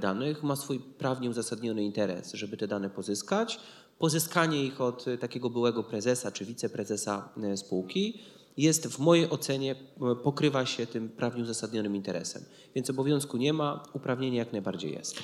danych, 0.00 0.42
ma 0.42 0.56
swój 0.56 0.80
prawnie 0.80 1.30
uzasadniony 1.30 1.82
interes, 1.82 2.32
żeby 2.32 2.56
te 2.56 2.68
dane 2.68 2.90
pozyskać, 2.90 3.60
pozyskanie 3.98 4.64
ich 4.64 4.80
od 4.80 5.04
takiego 5.20 5.50
byłego 5.50 5.82
prezesa 5.82 6.32
czy 6.32 6.44
wiceprezesa 6.44 7.28
spółki 7.56 8.20
jest 8.56 8.86
w 8.86 8.98
mojej 8.98 9.30
ocenie, 9.30 9.74
pokrywa 10.22 10.66
się 10.66 10.86
tym 10.86 11.08
prawnie 11.08 11.42
uzasadnionym 11.42 11.96
interesem. 11.96 12.42
Więc 12.74 12.90
obowiązku 12.90 13.36
nie 13.36 13.52
ma, 13.52 13.82
uprawnienie 13.92 14.38
jak 14.38 14.52
najbardziej 14.52 14.92
jest. 14.92 15.22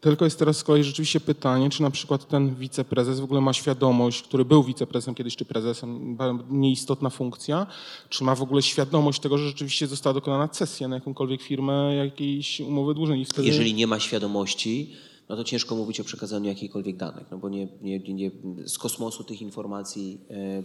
Tylko 0.00 0.24
jest 0.24 0.38
teraz 0.38 0.56
z 0.56 0.64
kolei 0.64 0.84
rzeczywiście 0.84 1.20
pytanie, 1.20 1.70
czy 1.70 1.82
na 1.82 1.90
przykład 1.90 2.28
ten 2.28 2.54
wiceprezes 2.54 3.20
w 3.20 3.24
ogóle 3.24 3.40
ma 3.40 3.52
świadomość, 3.52 4.22
który 4.22 4.44
był 4.44 4.62
wiceprezesem 4.62 5.14
kiedyś, 5.14 5.36
czy 5.36 5.44
prezesem, 5.44 6.16
nieistotna 6.50 7.10
funkcja, 7.10 7.66
czy 8.08 8.24
ma 8.24 8.34
w 8.34 8.42
ogóle 8.42 8.62
świadomość 8.62 9.20
tego, 9.20 9.38
że 9.38 9.48
rzeczywiście 9.48 9.86
została 9.86 10.14
dokonana 10.14 10.48
cesja 10.48 10.88
na 10.88 10.94
jakąkolwiek 10.94 11.42
firmę 11.42 11.94
jakiejś 11.94 12.60
umowy 12.60 12.94
dłużnej. 12.94 13.24
Wtedy... 13.24 13.48
Jeżeli 13.48 13.74
nie 13.74 13.86
ma 13.86 14.00
świadomości, 14.00 14.90
no 15.30 15.36
to 15.36 15.44
ciężko 15.44 15.76
mówić 15.76 16.00
o 16.00 16.04
przekazaniu 16.04 16.48
jakichkolwiek 16.48 16.96
danych, 16.96 17.26
no 17.30 17.38
bo 17.38 17.48
nie, 17.48 17.68
nie, 17.82 17.98
nie, 17.98 18.30
z 18.66 18.78
kosmosu 18.78 19.24
tych 19.24 19.42
informacji 19.42 20.20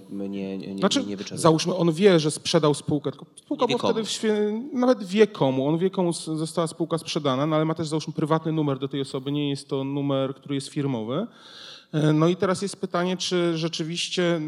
my 0.09 0.29
nie, 0.29 0.57
nie, 0.57 0.77
znaczy, 0.77 1.03
nie. 1.05 1.17
Załóżmy, 1.33 1.75
on 1.75 1.91
wie, 1.91 2.19
że 2.19 2.31
sprzedał 2.31 2.73
spółkę, 2.73 3.11
tylko 3.11 3.25
spółka 3.35 3.67
była 3.67 3.79
wtedy, 3.79 4.61
nawet 4.73 5.03
wie 5.03 5.27
komu, 5.27 5.67
on 5.67 5.77
wie 5.77 5.89
komu 5.89 6.13
została 6.13 6.67
spółka 6.67 6.97
sprzedana, 6.97 7.45
no 7.45 7.55
ale 7.55 7.65
ma 7.65 7.73
też 7.73 7.87
załóżmy 7.87 8.13
prywatny 8.13 8.51
numer 8.51 8.79
do 8.79 8.87
tej 8.87 9.01
osoby, 9.01 9.31
nie 9.31 9.49
jest 9.49 9.69
to 9.69 9.83
numer, 9.83 10.35
który 10.35 10.55
jest 10.55 10.67
firmowy. 10.67 11.27
E, 11.91 12.13
no 12.13 12.27
i 12.27 12.35
teraz 12.35 12.61
jest 12.61 12.81
pytanie, 12.81 13.17
czy 13.17 13.57
rzeczywiście 13.57 14.41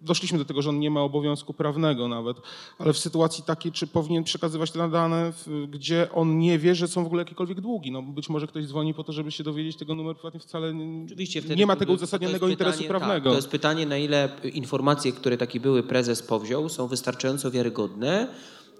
doszliśmy 0.00 0.38
do 0.38 0.44
tego, 0.44 0.62
że 0.62 0.70
on 0.70 0.78
nie 0.78 0.90
ma 0.90 1.00
obowiązku 1.00 1.54
prawnego 1.54 2.08
nawet, 2.08 2.36
ale 2.78 2.92
w 2.92 2.98
sytuacji 2.98 3.44
takiej, 3.44 3.72
czy 3.72 3.86
powinien 3.86 4.24
przekazywać 4.24 4.70
te 4.70 4.90
dane, 4.90 5.32
gdzie 5.68 6.08
on 6.12 6.38
nie 6.38 6.58
wie, 6.58 6.74
że 6.74 6.88
są 6.88 7.02
w 7.02 7.06
ogóle 7.06 7.20
jakiekolwiek 7.20 7.60
długi. 7.60 7.92
No 7.92 8.02
być 8.02 8.28
może 8.28 8.46
ktoś 8.46 8.66
dzwoni 8.66 8.94
po 8.94 9.04
to, 9.04 9.12
żeby 9.12 9.30
się 9.30 9.44
dowiedzieć 9.44 9.76
tego 9.76 9.94
numeru 9.94 10.14
prywatnie, 10.14 10.40
wcale 10.40 10.74
Oczywiście, 11.06 11.42
nie 11.56 11.66
ma 11.66 11.76
tego 11.76 11.92
uzasadnionego 11.92 12.48
interesu 12.48 12.78
pytanie, 12.78 12.88
prawnego. 12.88 13.30
Tak, 13.30 13.32
to 13.32 13.36
jest 13.36 13.48
pytanie, 13.48 13.86
na 13.86 13.98
ile 13.98 14.28
informacje, 14.54 15.12
które 15.12 15.36
taki 15.36 15.60
były 15.60 15.82
prezes 15.82 16.22
powziął, 16.22 16.68
są 16.68 16.86
wystarczająco 16.86 17.50
wiarygodne, 17.50 18.28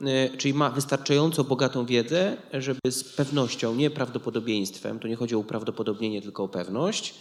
y, 0.00 0.36
czyli 0.36 0.54
ma 0.54 0.70
wystarczająco 0.70 1.44
bogatą 1.44 1.86
wiedzę, 1.86 2.36
żeby 2.52 2.80
z 2.90 3.04
pewnością, 3.04 3.74
nie 3.74 3.90
prawdopodobieństwem, 3.90 4.98
to 4.98 5.08
nie 5.08 5.16
chodzi 5.16 5.34
o 5.34 5.38
uprawdopodobnienie, 5.38 6.22
tylko 6.22 6.44
o 6.44 6.48
pewność, 6.48 7.14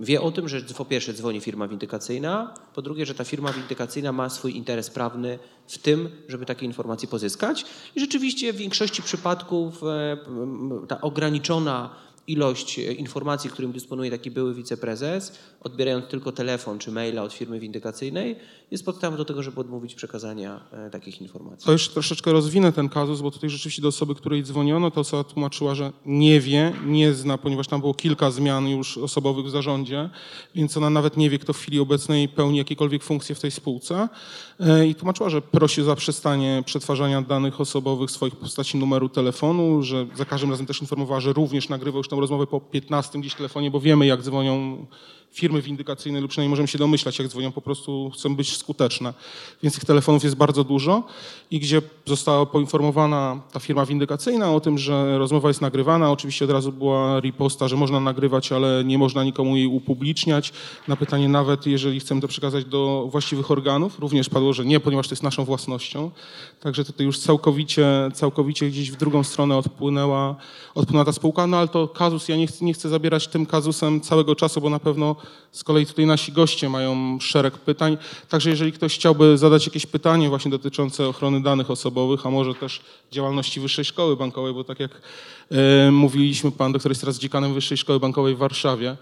wie 0.00 0.20
o 0.20 0.30
tym, 0.30 0.48
że 0.48 0.60
po 0.76 0.84
pierwsze 0.84 1.12
dzwoni 1.12 1.40
firma 1.40 1.68
windykacyjna, 1.68 2.54
po 2.74 2.82
drugie, 2.82 3.06
że 3.06 3.14
ta 3.14 3.24
firma 3.24 3.52
windykacyjna 3.52 4.12
ma 4.12 4.28
swój 4.28 4.56
interes 4.56 4.90
prawny 4.90 5.38
w 5.68 5.78
tym, 5.78 6.08
żeby 6.28 6.46
takie 6.46 6.66
informacje 6.66 7.08
pozyskać. 7.08 7.64
I 7.96 8.00
rzeczywiście 8.00 8.52
w 8.52 8.56
większości 8.56 9.02
przypadków 9.02 9.82
y, 9.82 10.86
ta 10.86 11.00
ograniczona 11.00 11.90
ilość 12.26 12.78
e, 12.78 12.92
informacji, 12.92 13.50
którym 13.50 13.72
dysponuje 13.72 14.10
taki 14.10 14.30
były 14.30 14.54
wiceprezes, 14.54 15.38
odbierając 15.60 16.06
tylko 16.06 16.32
telefon 16.32 16.78
czy 16.78 16.92
maila 16.92 17.22
od 17.22 17.32
firmy 17.32 17.60
windykacyjnej, 17.60 18.36
jest 18.70 18.84
podstawą 18.84 19.16
do 19.16 19.24
tego, 19.24 19.42
żeby 19.42 19.60
odmówić 19.60 19.94
przekazania 19.94 20.60
e, 20.72 20.90
takich 20.90 21.20
informacji. 21.20 21.66
To 21.66 21.72
jeszcze 21.72 21.92
troszeczkę 21.92 22.32
rozwinę 22.32 22.72
ten 22.72 22.88
kazus, 22.88 23.20
bo 23.20 23.30
tutaj 23.30 23.50
rzeczywiście 23.50 23.82
do 23.82 23.88
osoby, 23.88 24.14
której 24.14 24.42
dzwoniono, 24.42 24.90
to 24.90 25.00
osoba 25.00 25.24
tłumaczyła, 25.24 25.74
że 25.74 25.92
nie 26.06 26.40
wie, 26.40 26.72
nie 26.86 27.14
zna, 27.14 27.38
ponieważ 27.38 27.68
tam 27.68 27.80
było 27.80 27.94
kilka 27.94 28.30
zmian 28.30 28.68
już 28.68 28.98
osobowych 28.98 29.46
w 29.46 29.50
zarządzie, 29.50 30.10
więc 30.54 30.76
ona 30.76 30.90
nawet 30.90 31.16
nie 31.16 31.30
wie, 31.30 31.38
kto 31.38 31.52
w 31.52 31.58
chwili 31.58 31.80
obecnej 31.80 32.28
pełni 32.28 32.58
jakiekolwiek 32.58 33.02
funkcje 33.02 33.34
w 33.34 33.40
tej 33.40 33.50
spółce 33.50 34.08
e, 34.60 34.86
i 34.86 34.94
tłumaczyła, 34.94 35.30
że 35.30 35.42
prosi 35.42 35.80
o 35.80 35.84
zaprzestanie 35.84 36.62
przetwarzania 36.66 37.22
danych 37.22 37.60
osobowych 37.60 38.10
swoich 38.10 38.32
w 38.32 38.36
postaci 38.36 38.78
numeru 38.78 39.08
telefonu, 39.08 39.82
że 39.82 40.06
za 40.14 40.24
każdym 40.24 40.50
razem 40.50 40.66
też 40.66 40.80
informowała, 40.80 41.20
że 41.20 41.32
również 41.32 41.68
nagrywa 41.68 41.98
już 41.98 42.08
tą 42.12 42.20
rozmowę 42.20 42.46
po 42.46 42.60
15 42.60 43.18
gdzieś 43.18 43.34
telefonie, 43.34 43.70
bo 43.70 43.80
wiemy, 43.80 44.06
jak 44.06 44.22
dzwonią 44.22 44.86
firmy 45.32 45.62
windykacyjne 45.62 46.20
lub 46.20 46.30
przynajmniej 46.30 46.50
możemy 46.50 46.68
się 46.68 46.78
domyślać, 46.78 47.18
jak 47.18 47.28
dzwonią, 47.28 47.52
po 47.52 47.60
prostu 47.62 48.10
chcą 48.14 48.36
być 48.36 48.56
skuteczne. 48.56 49.14
Więc 49.62 49.74
tych 49.74 49.84
telefonów 49.84 50.24
jest 50.24 50.36
bardzo 50.36 50.64
dużo 50.64 51.02
i 51.50 51.60
gdzie 51.60 51.82
została 52.06 52.46
poinformowana 52.46 53.40
ta 53.52 53.60
firma 53.60 53.86
windykacyjna 53.86 54.52
o 54.52 54.60
tym, 54.60 54.78
że 54.78 55.18
rozmowa 55.18 55.48
jest 55.48 55.60
nagrywana. 55.60 56.10
Oczywiście 56.10 56.44
od 56.44 56.50
razu 56.50 56.72
była 56.72 57.20
riposta, 57.20 57.68
że 57.68 57.76
można 57.76 58.00
nagrywać, 58.00 58.52
ale 58.52 58.84
nie 58.84 58.98
można 58.98 59.24
nikomu 59.24 59.56
jej 59.56 59.66
upubliczniać. 59.66 60.52
Na 60.88 60.96
pytanie 60.96 61.28
nawet, 61.28 61.66
jeżeli 61.66 62.00
chcemy 62.00 62.20
to 62.20 62.28
przekazać 62.28 62.64
do 62.64 63.08
właściwych 63.10 63.50
organów, 63.50 63.98
również 63.98 64.28
padło, 64.28 64.52
że 64.52 64.64
nie, 64.64 64.80
ponieważ 64.80 65.08
to 65.08 65.12
jest 65.12 65.22
naszą 65.22 65.44
własnością. 65.44 66.10
Także 66.60 66.84
tutaj 66.84 67.06
już 67.06 67.18
całkowicie, 67.18 67.86
całkowicie 68.14 68.68
gdzieś 68.68 68.90
w 68.90 68.96
drugą 68.96 69.24
stronę 69.24 69.56
odpłynęła, 69.56 70.36
odpłynęła 70.74 71.04
ta 71.04 71.12
spółka, 71.12 71.46
no 71.46 71.56
ale 71.56 71.68
to 71.68 71.88
kazus, 71.88 72.28
ja 72.28 72.36
nie 72.36 72.46
chcę, 72.46 72.64
nie 72.64 72.74
chcę 72.74 72.88
zabierać 72.88 73.28
tym 73.28 73.46
kazusem 73.46 74.00
całego 74.00 74.34
czasu, 74.34 74.60
bo 74.60 74.70
na 74.70 74.78
pewno 74.78 75.16
z 75.52 75.64
kolei 75.64 75.86
tutaj 75.86 76.06
nasi 76.06 76.32
goście 76.32 76.68
mają 76.68 77.18
szereg 77.20 77.58
pytań. 77.58 77.98
Także 78.28 78.50
jeżeli 78.50 78.72
ktoś 78.72 78.94
chciałby 78.94 79.38
zadać 79.38 79.66
jakieś 79.66 79.86
pytanie 79.86 80.28
właśnie 80.28 80.50
dotyczące 80.50 81.08
ochrony 81.08 81.42
danych 81.42 81.70
osobowych, 81.70 82.26
a 82.26 82.30
może 82.30 82.54
też 82.54 82.80
działalności 83.12 83.60
Wyższej 83.60 83.84
Szkoły 83.84 84.16
Bankowej, 84.16 84.54
bo 84.54 84.64
tak 84.64 84.80
jak 84.80 84.90
e, 85.50 85.90
mówiliśmy, 85.90 86.52
pan 86.52 86.72
doktor 86.72 86.90
jest 86.92 87.00
teraz 87.00 87.18
dziekanem 87.18 87.54
Wyższej 87.54 87.78
Szkoły 87.78 88.00
Bankowej 88.00 88.34
w 88.34 88.38
Warszawie. 88.38 88.96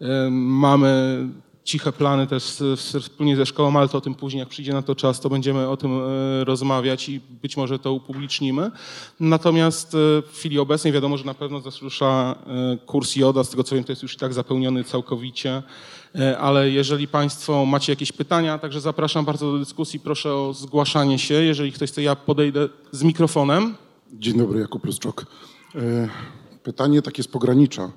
E, 0.00 0.30
mamy 0.30 1.18
ciche 1.66 1.92
plany 1.92 2.26
też 2.26 2.62
wspólnie 2.76 3.36
ze 3.36 3.46
szkołą, 3.46 3.76
ale 3.76 3.88
to 3.88 3.98
o 3.98 4.00
tym 4.00 4.14
później, 4.14 4.38
jak 4.40 4.48
przyjdzie 4.48 4.72
na 4.72 4.82
to 4.82 4.94
czas, 4.94 5.20
to 5.20 5.30
będziemy 5.30 5.68
o 5.68 5.76
tym 5.76 5.90
e, 6.00 6.44
rozmawiać 6.44 7.08
i 7.08 7.20
być 7.42 7.56
może 7.56 7.78
to 7.78 7.92
upublicznimy. 7.92 8.70
Natomiast 9.20 9.94
e, 9.94 9.98
w 10.22 10.32
chwili 10.34 10.58
obecnej 10.58 10.92
wiadomo, 10.92 11.16
że 11.16 11.24
na 11.24 11.34
pewno 11.34 11.60
zasłysza 11.60 12.34
e, 12.46 12.76
kurs 12.86 13.16
JODA, 13.16 13.44
z 13.44 13.50
tego 13.50 13.64
co 13.64 13.74
wiem, 13.74 13.84
to 13.84 13.92
jest 13.92 14.02
już 14.02 14.14
i 14.14 14.18
tak 14.18 14.34
zapełniony 14.34 14.84
całkowicie, 14.84 15.62
ale 16.40 16.70
jeżeli 16.70 17.08
Państwo 17.08 17.66
macie 17.66 17.92
jakieś 17.92 18.12
pytania, 18.12 18.58
także 18.58 18.80
zapraszam 18.80 19.24
bardzo 19.24 19.52
do 19.52 19.58
dyskusji, 19.58 20.00
proszę 20.00 20.34
o 20.34 20.52
zgłaszanie 20.52 21.18
się. 21.18 21.34
Jeżeli 21.34 21.72
ktoś 21.72 21.90
chce, 21.90 22.02
ja 22.02 22.16
podejdę 22.16 22.68
z 22.92 23.02
mikrofonem. 23.02 23.74
Dzień 24.12 24.38
dobry, 24.38 24.60
Jakub 24.60 24.84
Luszczok. 24.84 25.26
Pytanie 26.62 27.02
takie 27.02 27.22
z 27.22 27.28
pogranicza. 27.28 27.90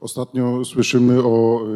Ostatnio 0.00 0.64
słyszymy 0.64 1.22
o 1.22 1.66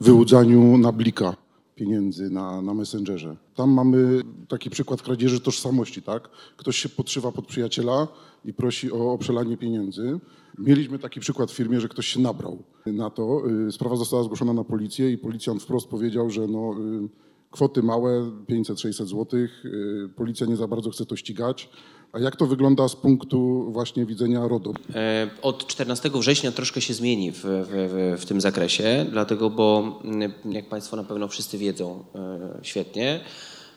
wyłudzaniu 0.00 0.78
na 0.78 0.92
blika 0.92 1.36
pieniędzy 1.76 2.30
na, 2.30 2.62
na 2.62 2.74
Messengerze. 2.74 3.36
Tam 3.54 3.70
mamy 3.70 4.22
taki 4.48 4.70
przykład 4.70 5.02
kradzieży 5.02 5.40
tożsamości, 5.40 6.02
tak? 6.02 6.28
Ktoś 6.56 6.76
się 6.76 6.88
podszywa 6.88 7.32
pod 7.32 7.46
przyjaciela 7.46 8.08
i 8.44 8.52
prosi 8.52 8.92
o, 8.92 9.12
o 9.12 9.18
przelanie 9.18 9.56
pieniędzy. 9.56 10.20
Mieliśmy 10.58 10.98
taki 10.98 11.20
przykład 11.20 11.50
w 11.50 11.54
firmie, 11.54 11.80
że 11.80 11.88
ktoś 11.88 12.06
się 12.06 12.20
nabrał 12.20 12.58
na 12.86 13.10
to. 13.10 13.42
Y, 13.68 13.72
sprawa 13.72 13.96
została 13.96 14.22
zgłoszona 14.22 14.52
na 14.52 14.64
policję 14.64 15.10
i 15.10 15.18
policjant 15.18 15.62
wprost 15.62 15.88
powiedział, 15.88 16.30
że 16.30 16.46
no, 16.46 16.74
y, 17.04 17.08
kwoty 17.50 17.82
małe, 17.82 18.30
500-600 18.50 19.06
zł, 19.06 19.26
y, 19.40 20.08
policja 20.16 20.46
nie 20.46 20.56
za 20.56 20.68
bardzo 20.68 20.90
chce 20.90 21.06
to 21.06 21.16
ścigać. 21.16 21.68
A 22.12 22.18
jak 22.18 22.36
to 22.36 22.46
wygląda 22.46 22.88
z 22.88 22.96
punktu 22.96 23.70
właśnie 23.72 24.06
widzenia 24.06 24.48
RODO? 24.48 24.72
E, 24.94 25.30
od 25.42 25.66
14 25.66 26.10
września 26.14 26.52
troszkę 26.52 26.80
się 26.80 26.94
zmieni 26.94 27.32
w, 27.32 27.44
w, 27.44 28.16
w 28.20 28.26
tym 28.26 28.40
zakresie, 28.40 29.06
dlatego, 29.10 29.50
bo 29.50 29.98
mm, 30.04 30.32
jak 30.44 30.68
Państwo 30.68 30.96
na 30.96 31.04
pewno 31.04 31.28
wszyscy 31.28 31.58
wiedzą 31.58 32.04
e, 32.14 32.58
świetnie, 32.62 33.20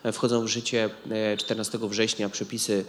e, 0.04 0.12
wchodzą 0.12 0.42
w 0.42 0.48
życie 0.48 0.90
14 1.38 1.78
września 1.82 2.30
przepisy 2.30 2.86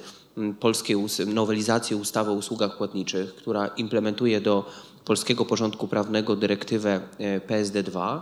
polskiej 0.61 0.97
nowelizacji 1.27 1.97
ustawy 1.97 2.31
o 2.31 2.35
usługach 2.35 2.77
płatniczych, 2.77 3.35
która 3.35 3.67
implementuje 3.67 4.41
do 4.41 4.65
polskiego 5.05 5.45
porządku 5.45 5.89
prawnego 5.89 6.37
dyrektywę 6.37 7.01
PSD2, 7.49 8.21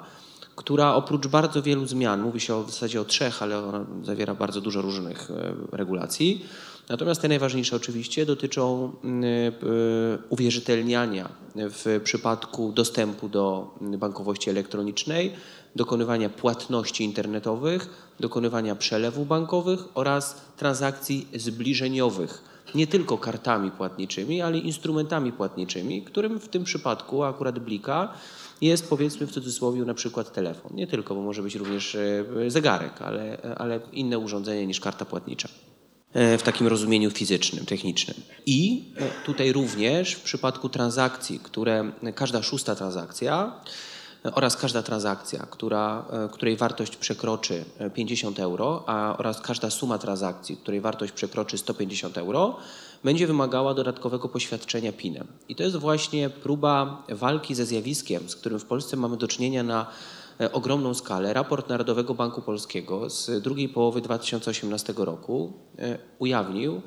która 0.58 0.94
oprócz 0.94 1.26
bardzo 1.26 1.62
wielu 1.62 1.86
zmian, 1.86 2.22
mówi 2.22 2.40
się 2.40 2.64
w 2.64 2.70
zasadzie 2.70 3.00
o 3.00 3.04
trzech, 3.04 3.42
ale 3.42 3.58
ona 3.58 3.86
zawiera 4.02 4.34
bardzo 4.34 4.60
dużo 4.60 4.82
różnych 4.82 5.28
regulacji, 5.72 6.44
Natomiast 6.88 7.22
te 7.22 7.28
najważniejsze 7.28 7.76
oczywiście 7.76 8.26
dotyczą 8.26 8.92
mm, 9.04 9.24
y, 9.24 9.52
uwierzytelniania 10.28 11.28
w 11.54 12.00
przypadku 12.04 12.72
dostępu 12.72 13.28
do 13.28 13.74
bankowości 13.80 14.50
elektronicznej, 14.50 15.32
dokonywania 15.76 16.28
płatności 16.28 17.04
internetowych, 17.04 17.88
dokonywania 18.20 18.74
przelewów 18.76 19.28
bankowych 19.28 19.80
oraz 19.94 20.42
transakcji 20.56 21.28
zbliżeniowych. 21.34 22.42
Nie 22.74 22.86
tylko 22.86 23.18
kartami 23.18 23.70
płatniczymi, 23.70 24.42
ale 24.42 24.58
instrumentami 24.58 25.32
płatniczymi, 25.32 26.02
którym 26.02 26.40
w 26.40 26.48
tym 26.48 26.64
przypadku 26.64 27.24
akurat 27.24 27.58
Blika 27.58 28.12
jest 28.60 28.88
powiedzmy 28.88 29.26
w 29.26 29.32
cudzysłowie 29.32 29.84
na 29.84 29.94
przykład 29.94 30.32
telefon. 30.32 30.74
Nie 30.74 30.86
tylko, 30.86 31.14
bo 31.14 31.22
może 31.22 31.42
być 31.42 31.54
również 31.54 31.94
y, 31.94 32.24
zegarek, 32.46 33.02
ale, 33.02 33.38
ale 33.56 33.80
inne 33.92 34.18
urządzenie 34.18 34.66
niż 34.66 34.80
karta 34.80 35.04
płatnicza. 35.04 35.48
E, 36.12 36.38
w 36.38 36.42
takim 36.42 36.66
rozumieniu 36.66 37.10
fizycznym, 37.10 37.66
technicznym. 37.66 38.16
I 38.46 38.84
e, 38.96 39.26
tutaj 39.26 39.52
również 39.52 40.14
w 40.14 40.22
przypadku 40.22 40.68
transakcji, 40.68 41.38
które 41.38 41.92
każda 42.14 42.42
szósta 42.42 42.74
transakcja 42.74 43.52
e, 44.24 44.34
oraz 44.34 44.56
każda 44.56 44.82
transakcja, 44.82 45.46
która, 45.50 46.04
e, 46.10 46.28
której 46.32 46.56
wartość 46.56 46.96
przekroczy 46.96 47.64
e, 47.78 47.90
50 47.90 48.40
euro, 48.40 48.84
a 48.86 49.16
oraz 49.18 49.40
każda 49.40 49.70
suma 49.70 49.98
transakcji, 49.98 50.56
której 50.56 50.80
wartość 50.80 51.12
przekroczy 51.12 51.58
150 51.58 52.18
euro, 52.18 52.56
będzie 53.04 53.26
wymagała 53.26 53.74
dodatkowego 53.74 54.28
poświadczenia 54.28 54.92
PIN-em. 54.92 55.26
I 55.48 55.56
to 55.56 55.62
jest 55.62 55.76
właśnie 55.76 56.30
próba 56.30 57.02
walki 57.08 57.54
ze 57.54 57.66
zjawiskiem, 57.66 58.28
z 58.28 58.36
którym 58.36 58.60
w 58.60 58.64
Polsce 58.64 58.96
mamy 58.96 59.16
do 59.16 59.28
czynienia 59.28 59.62
na 59.62 59.86
e, 60.40 60.52
ogromną 60.52 60.94
skalę. 60.94 61.32
Raport 61.32 61.68
Narodowego 61.68 62.14
Banku 62.14 62.42
Polskiego 62.42 63.10
z 63.10 63.42
drugiej 63.42 63.68
połowy 63.68 64.00
2018 64.00 64.94
roku 64.96 65.52
e, 65.78 65.98
ujawnił, 66.18 66.82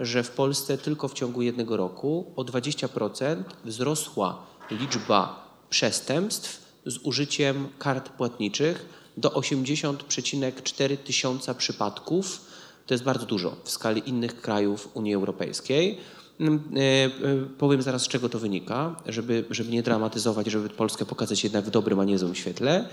że 0.00 0.22
w 0.22 0.30
Polsce 0.30 0.78
tylko 0.78 1.08
w 1.08 1.14
ciągu 1.14 1.42
jednego 1.42 1.76
roku 1.76 2.32
o 2.36 2.42
20% 2.42 3.42
wzrosła 3.64 4.38
liczba 4.70 5.48
przestępstw 5.70 6.62
z 6.86 6.98
użyciem 6.98 7.68
kart 7.78 8.08
płatniczych 8.08 8.86
do 9.16 9.28
80,4 9.28 10.96
tysiąca 10.96 11.54
przypadków. 11.54 12.51
To 12.86 12.94
jest 12.94 13.04
bardzo 13.04 13.26
dużo 13.26 13.56
w 13.64 13.70
skali 13.70 14.08
innych 14.08 14.40
krajów 14.40 14.88
Unii 14.94 15.14
Europejskiej. 15.14 15.98
Mm, 16.40 16.62
e, 16.76 16.80
e, 16.80 17.10
Powiem 17.58 17.82
zaraz, 17.82 18.02
z 18.02 18.08
czego 18.08 18.28
to 18.28 18.38
wynika, 18.38 18.96
żeby, 19.06 19.44
żeby 19.50 19.70
nie 19.70 19.82
dramatyzować, 19.82 20.46
żeby 20.46 20.68
Polskę 20.68 21.04
pokazać 21.04 21.44
jednak 21.44 21.64
w 21.64 21.70
dobrym, 21.70 22.00
a 22.00 22.04
nie 22.04 22.18
złym 22.18 22.34
świetle. 22.34 22.88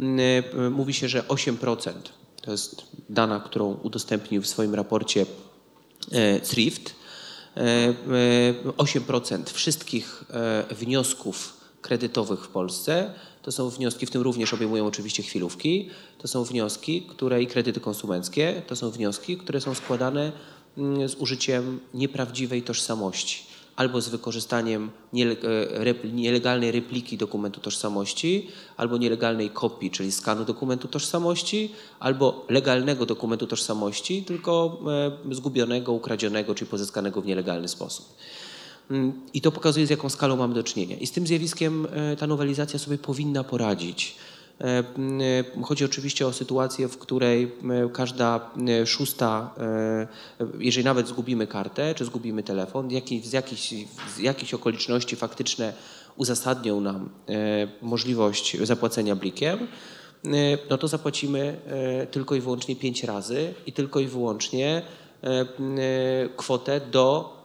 Mm, 0.00 0.44
e, 0.66 0.70
Mówi 0.70 0.94
się, 0.94 1.08
że 1.08 1.22
8% 1.22 1.92
to 2.42 2.50
jest 2.50 2.86
dana, 3.08 3.40
którą 3.40 3.74
udostępnił 3.82 4.42
w 4.42 4.46
swoim 4.46 4.74
raporcie 4.74 5.26
Thrift. 6.42 6.94
E, 7.56 7.60
e, 7.60 7.94
8% 8.76 9.50
wszystkich 9.50 10.24
wniosków 10.70 11.56
kredytowych 11.82 12.44
w 12.44 12.48
Polsce 12.48 13.10
to 13.46 13.52
są 13.52 13.70
wnioski, 13.70 14.06
w 14.06 14.10
tym 14.10 14.22
również 14.22 14.54
obejmują 14.54 14.86
oczywiście 14.86 15.22
chwilówki, 15.22 15.88
to 16.18 16.28
są 16.28 16.44
wnioski, 16.44 17.02
które 17.02 17.42
i 17.42 17.46
kredyty 17.46 17.80
konsumenckie, 17.80 18.62
to 18.66 18.76
są 18.76 18.90
wnioski, 18.90 19.36
które 19.36 19.60
są 19.60 19.74
składane 19.74 20.32
mm, 20.78 21.08
z 21.08 21.14
użyciem 21.14 21.80
nieprawdziwej 21.94 22.62
tożsamości 22.62 23.42
albo 23.76 24.00
z 24.00 24.08
wykorzystaniem 24.08 24.90
e, 25.14 26.08
nielegalnej 26.12 26.72
repliki 26.72 27.16
dokumentu 27.16 27.60
tożsamości, 27.60 28.48
albo 28.76 28.96
nielegalnej 28.96 29.50
kopii, 29.50 29.90
czyli 29.90 30.12
skanu 30.12 30.44
dokumentu 30.44 30.88
tożsamości, 30.88 31.72
albo 32.00 32.46
legalnego 32.48 33.06
dokumentu 33.06 33.46
tożsamości, 33.46 34.22
tylko 34.22 34.78
e, 35.30 35.34
zgubionego, 35.34 35.92
ukradzionego, 35.92 36.54
czy 36.54 36.66
pozyskanego 36.66 37.20
w 37.20 37.26
nielegalny 37.26 37.68
sposób. 37.68 38.06
Mm, 38.90 39.12
I 39.34 39.40
to 39.40 39.52
pokazuje, 39.52 39.86
z 39.86 39.90
jaką 39.90 40.08
skalą 40.08 40.36
mamy 40.36 40.54
do 40.54 40.62
czynienia. 40.62 40.96
I 40.96 41.06
z 41.06 41.12
tym 41.12 41.26
zjawiskiem 41.26 41.86
e, 41.92 42.16
ta 42.16 42.26
nowelizacja 42.26 42.78
sobie 42.78 42.98
powinna 42.98 43.44
poradzić. 43.44 44.16
E, 44.60 44.64
m, 44.64 45.20
e, 45.20 45.62
Chodzi 45.62 45.84
oczywiście 45.84 46.26
o 46.26 46.32
sytuację, 46.32 46.88
w 46.88 46.98
której 46.98 47.52
każda 47.92 48.50
szósta, 48.86 49.54
jeżeli 50.58 50.84
nawet 50.84 51.08
zgubimy 51.08 51.46
kartę 51.46 51.94
czy 51.94 52.04
zgubimy 52.04 52.42
telefon, 52.42 52.88
z 53.24 53.32
jakichś, 53.32 53.74
z 54.16 54.18
jakichś 54.18 54.54
okoliczności 54.54 55.16
faktyczne 55.16 55.72
uzasadnią 56.16 56.80
nam 56.80 57.10
możliwość 57.82 58.56
zapłacenia 58.62 59.16
blikiem, 59.16 59.58
no 60.70 60.78
to 60.78 60.88
zapłacimy 60.88 61.60
tylko 62.10 62.34
i 62.34 62.40
wyłącznie 62.40 62.76
pięć 62.76 63.04
razy 63.04 63.54
i 63.66 63.72
tylko 63.72 64.00
i 64.00 64.06
wyłącznie 64.06 64.82
kwotę 66.36 66.80
do 66.80 67.35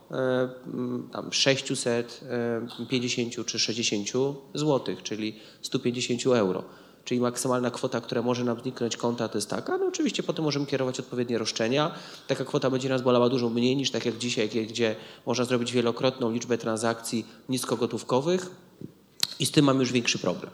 tam 1.12 1.34
650 1.34 3.46
czy 3.46 3.60
60 3.60 4.08
zł, 4.54 4.96
czyli 5.04 5.40
150 5.62 6.26
euro. 6.26 6.64
Czyli 7.06 7.22
maksymalna 7.22 7.72
kwota, 7.72 8.02
która 8.02 8.22
może 8.22 8.44
nam 8.44 8.60
zniknąć 8.60 8.98
konta, 8.98 9.28
to 9.28 9.38
jest 9.38 9.50
taka. 9.50 9.78
No 9.78 9.86
oczywiście 9.86 10.24
potem 10.24 10.46
możemy 10.46 10.66
kierować 10.66 11.00
odpowiednie 11.00 11.38
roszczenia. 11.38 11.92
Taka 12.28 12.46
kwota 12.46 12.70
będzie 12.70 12.90
nas 12.90 13.02
bolała 13.02 13.30
dużo 13.30 13.50
mniej 13.50 13.76
niż 13.76 13.92
tak 13.92 14.06
jak 14.06 14.18
dzisiaj, 14.18 14.50
gdzie 14.50 14.96
można 15.26 15.46
zrobić 15.46 15.72
wielokrotną 15.72 16.32
liczbę 16.32 16.58
transakcji 16.58 17.26
niskogotówkowych 17.50 18.52
i 19.40 19.46
z 19.46 19.52
tym 19.52 19.66
mamy 19.66 19.80
już 19.80 19.92
większy 19.92 20.20
problem. 20.20 20.52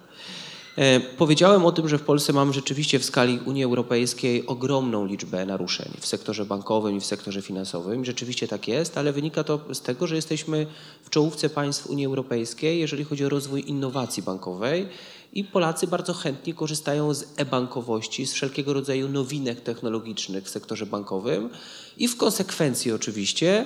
E, 0.78 1.00
Powiedziałem 1.00 1.66
o 1.66 1.72
tym, 1.72 1.90
że 1.90 1.98
w 1.98 2.04
Polsce 2.04 2.34
mamy 2.34 2.54
rzeczywiście 2.54 3.00
w 3.00 3.06
skali 3.06 3.40
Unii 3.46 3.64
Europejskiej 3.64 4.48
ogromną 4.48 5.06
liczbę 5.06 5.46
naruszeń 5.46 5.92
w 6.00 6.08
sektorze 6.08 6.46
bankowym 6.46 6.98
i 6.98 7.00
w 7.00 7.06
sektorze 7.06 7.42
finansowym. 7.42 8.06
Rzeczywiście 8.06 8.48
tak 8.48 8.68
jest, 8.68 8.98
ale 8.98 9.14
wynika 9.14 9.44
to 9.44 9.60
z 9.74 9.82
tego, 9.82 10.08
że 10.08 10.16
jesteśmy 10.16 10.68
w 11.04 11.10
czołówce 11.10 11.50
państw 11.50 11.88
Unii 11.88 12.06
Europejskiej, 12.06 12.80
jeżeli 12.80 13.04
chodzi 13.04 13.26
o 13.26 13.30
rozwój 13.30 13.70
innowacji 13.70 14.24
bankowej 14.24 14.88
i 15.34 15.44
Polacy 15.44 15.88
bardzo 15.88 16.14
chętnie 16.14 16.54
korzystają 16.54 17.14
z 17.14 17.26
e-bankowości, 17.38 18.28
z 18.28 18.34
wszelkiego 18.34 18.74
rodzaju 18.74 19.10
nowinek 19.10 19.62
technologicznych 19.62 20.44
w 20.44 20.50
sektorze 20.50 20.86
bankowym 20.86 21.50
i 21.98 22.08
w 22.08 22.18
konsekwencji 22.18 22.92
oczywiście 22.92 23.66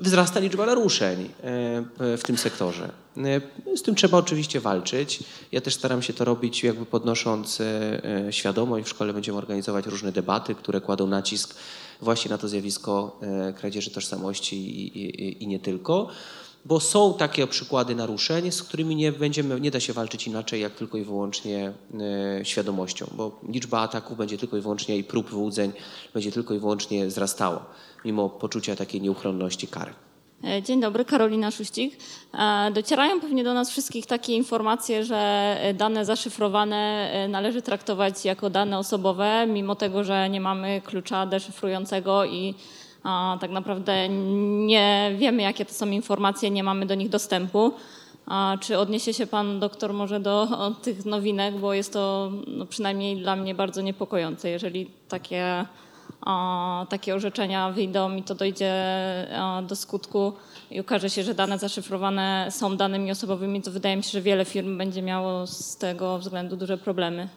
wzrasta 0.00 0.40
liczba 0.40 0.66
naruszeń 0.66 1.24
e, 1.24 1.28
w 2.16 2.22
tym 2.22 2.38
sektorze. 2.38 2.92
E, 3.16 3.76
Z 3.76 3.82
tym 3.82 3.94
trzeba 3.94 4.18
oczywiście 4.18 4.60
walczyć. 4.60 5.24
Ja 5.52 5.60
też 5.60 5.74
staram 5.74 6.02
się 6.02 6.12
to 6.12 6.24
robić 6.24 6.64
jakby 6.64 6.86
podnosząc 6.86 7.58
świadomość. 8.30 8.86
W 8.86 8.88
szkole 8.88 9.12
będziemy 9.12 9.38
organizować 9.38 9.86
różne 9.86 10.12
debaty, 10.12 10.54
które 10.54 10.80
kładą 10.80 11.06
nacisk 11.06 11.54
właśnie 12.00 12.30
na 12.30 12.38
to 12.38 12.48
zjawisko 12.48 13.20
kradzieży 13.56 13.90
tożsamości 13.90 14.56
i, 14.56 14.98
i, 15.04 15.42
i 15.42 15.46
nie 15.46 15.60
tylko. 15.60 16.08
Bo 16.64 16.80
są 16.80 17.14
takie 17.14 17.46
przykłady 17.46 17.94
naruszeń, 17.94 18.52
z 18.52 18.62
którymi 18.62 18.96
nie, 18.96 19.12
będziemy, 19.12 19.60
nie 19.60 19.70
da 19.70 19.80
się 19.80 19.92
walczyć 19.92 20.26
inaczej, 20.26 20.60
jak 20.60 20.72
tylko 20.74 20.98
i 20.98 21.04
wyłącznie 21.04 21.72
e, 22.40 22.44
świadomością, 22.44 23.06
bo 23.16 23.40
liczba 23.48 23.80
ataków 23.80 24.18
będzie 24.18 24.38
tylko 24.38 24.56
i 24.56 24.60
wyłącznie 24.60 24.96
i 24.96 25.04
prób 25.04 25.30
wyłudzeń 25.30 25.72
będzie 26.14 26.32
tylko 26.32 26.54
i 26.54 26.58
wyłącznie 26.58 27.06
wzrastała, 27.06 27.66
mimo 28.04 28.28
poczucia 28.28 28.76
takiej 28.76 29.00
nieuchronności 29.00 29.68
kary. 29.68 29.92
E, 30.44 30.62
Dzień 30.62 30.80
dobry, 30.80 31.04
Karolina 31.04 31.50
Szuścik. 31.50 31.96
E, 32.34 32.70
Docierają 32.70 33.20
pewnie 33.20 33.44
do 33.44 33.54
nas 33.54 33.70
wszystkich 33.70 34.06
takie 34.06 34.34
informacje, 34.34 35.04
że 35.04 35.56
dane 35.74 36.04
zaszyfrowane 36.04 37.10
należy 37.28 37.62
traktować 37.62 38.24
jako 38.24 38.50
dane 38.50 38.78
osobowe, 38.78 39.46
mimo 39.46 39.74
tego, 39.74 40.04
że 40.04 40.30
nie 40.30 40.40
mamy 40.40 40.80
klucza 40.84 41.26
deszyfrującego 41.26 42.24
i 42.24 42.54
a, 43.04 43.38
tak 43.40 43.50
naprawdę 43.50 44.08
nie 44.08 45.12
wiemy, 45.18 45.42
jakie 45.42 45.64
to 45.64 45.74
są 45.74 45.86
informacje, 45.86 46.50
nie 46.50 46.64
mamy 46.64 46.86
do 46.86 46.94
nich 46.94 47.08
dostępu. 47.08 47.72
A, 48.26 48.56
czy 48.60 48.78
odniesie 48.78 49.14
się 49.14 49.26
pan 49.26 49.60
doktor 49.60 49.92
może 49.92 50.20
do 50.20 50.48
tych 50.82 51.04
nowinek, 51.04 51.58
bo 51.58 51.74
jest 51.74 51.92
to 51.92 52.32
no, 52.46 52.66
przynajmniej 52.66 53.16
dla 53.16 53.36
mnie 53.36 53.54
bardzo 53.54 53.82
niepokojące, 53.82 54.50
jeżeli 54.50 54.90
takie 55.08 55.66
a, 56.20 56.86
takie 56.88 57.14
orzeczenia 57.14 57.70
wyjdą 57.70 58.16
i 58.16 58.22
to 58.22 58.34
dojdzie 58.34 58.72
a, 59.38 59.62
do 59.62 59.76
skutku 59.76 60.32
i 60.70 60.80
okaże 60.80 61.10
się, 61.10 61.22
że 61.22 61.34
dane 61.34 61.58
zaszyfrowane 61.58 62.48
są 62.50 62.76
danymi 62.76 63.10
osobowymi, 63.10 63.62
to 63.62 63.70
wydaje 63.70 63.96
mi 63.96 64.02
się, 64.02 64.10
że 64.10 64.20
wiele 64.20 64.44
firm 64.44 64.78
będzie 64.78 65.02
miało 65.02 65.46
z 65.46 65.76
tego 65.76 66.18
względu 66.18 66.56
duże 66.56 66.78
problemy. 66.78 67.28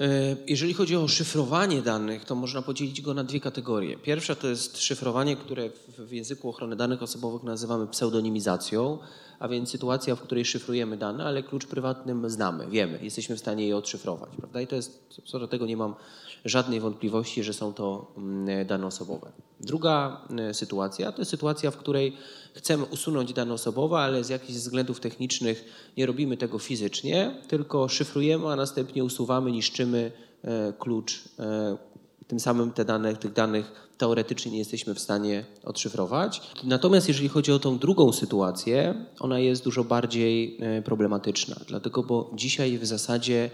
E, 0.00 0.36
Jeżeli 0.46 0.74
chodzi 0.74 0.96
o 0.96 1.08
szyfrowanie 1.08 1.82
danych, 1.82 2.24
to 2.24 2.34
można 2.34 2.62
podzielić 2.62 3.00
go 3.02 3.14
na 3.14 3.24
dwie 3.24 3.40
kategorie. 3.40 3.96
Pierwsza 3.98 4.34
to 4.34 4.48
jest 4.48 4.78
szyfrowanie, 4.82 5.36
które 5.36 5.70
w- 5.98 6.12
języku 6.12 6.48
ochrony 6.48 6.76
danych 6.76 7.02
osobowych 7.02 7.42
nazywamy 7.42 7.86
pseudonimizacją, 7.86 8.98
a 9.38 9.48
więc 9.48 9.70
sytuacja, 9.70 10.16
w 10.16 10.20
której 10.20 10.44
szyfrujemy 10.44 10.96
dane, 10.96 11.24
ale 11.24 11.42
klucz 11.42 11.66
prywatnym 11.66 12.30
znamy, 12.30 12.66
wiemy, 12.70 12.98
jesteśmy 13.02 13.36
w 13.36 13.38
stanie 13.40 13.66
je 13.68 13.76
odszyfrować. 13.76 14.30
Prawda? 14.36 14.60
I 14.60 14.66
to 14.66 14.76
jest, 14.76 15.08
co 15.24 15.38
do 15.38 15.48
tego 15.48 15.66
nie 15.66 15.76
mam 15.76 15.94
żadnej 16.44 16.80
wątpliwości, 16.80 17.42
że 17.42 17.52
są 17.52 17.72
to 17.72 18.12
mm, 18.16 18.66
dane 18.66 18.86
osobowe. 18.86 19.32
Druga 19.60 20.20
e, 20.38 20.54
sytuacja 20.54 21.12
to 21.12 21.20
jest 21.20 21.30
sytuacja, 21.30 21.70
w 21.70 21.76
której 21.76 22.16
chcemy 22.54 22.84
usunąć 22.84 23.32
dane 23.32 23.54
osobowe, 23.54 23.98
ale 23.98 24.24
z 24.24 24.28
jakichś 24.28 24.58
względów 24.58 25.00
technicznych 25.00 25.64
nie 25.96 26.06
robimy 26.06 26.36
tego 26.36 26.58
fizycznie, 26.58 27.34
tylko 27.48 27.88
szyfrujemy, 27.88 28.48
a 28.48 28.56
następnie 28.56 29.04
usuwamy, 29.04 29.52
niszczymy 29.52 30.12
e, 30.44 30.72
klucz. 30.78 31.24
e, 31.38 31.76
Tym 32.26 32.40
samym 32.40 32.70
te 32.72 32.84
dane, 32.84 33.16
tych 33.16 33.32
danych 33.32 33.90
teoretycznie 33.98 34.52
nie 34.52 34.58
jesteśmy 34.58 34.94
w 34.94 35.00
stanie 35.00 35.44
odszyfrować. 35.64 36.42
Natomiast 36.64 37.08
jeżeli 37.08 37.28
chodzi 37.28 37.52
o 37.52 37.58
tą 37.58 37.78
drugą 37.78 38.12
sytuację, 38.12 38.94
ona 39.20 39.38
jest 39.38 39.64
dużo 39.64 39.84
bardziej 39.84 40.56
e, 40.60 40.82
problematyczna, 40.82 41.56
dlatego 41.66 42.02
bo 42.02 42.30
dzisiaj 42.34 42.78
w 42.78 42.86
zasadzie 42.86 43.50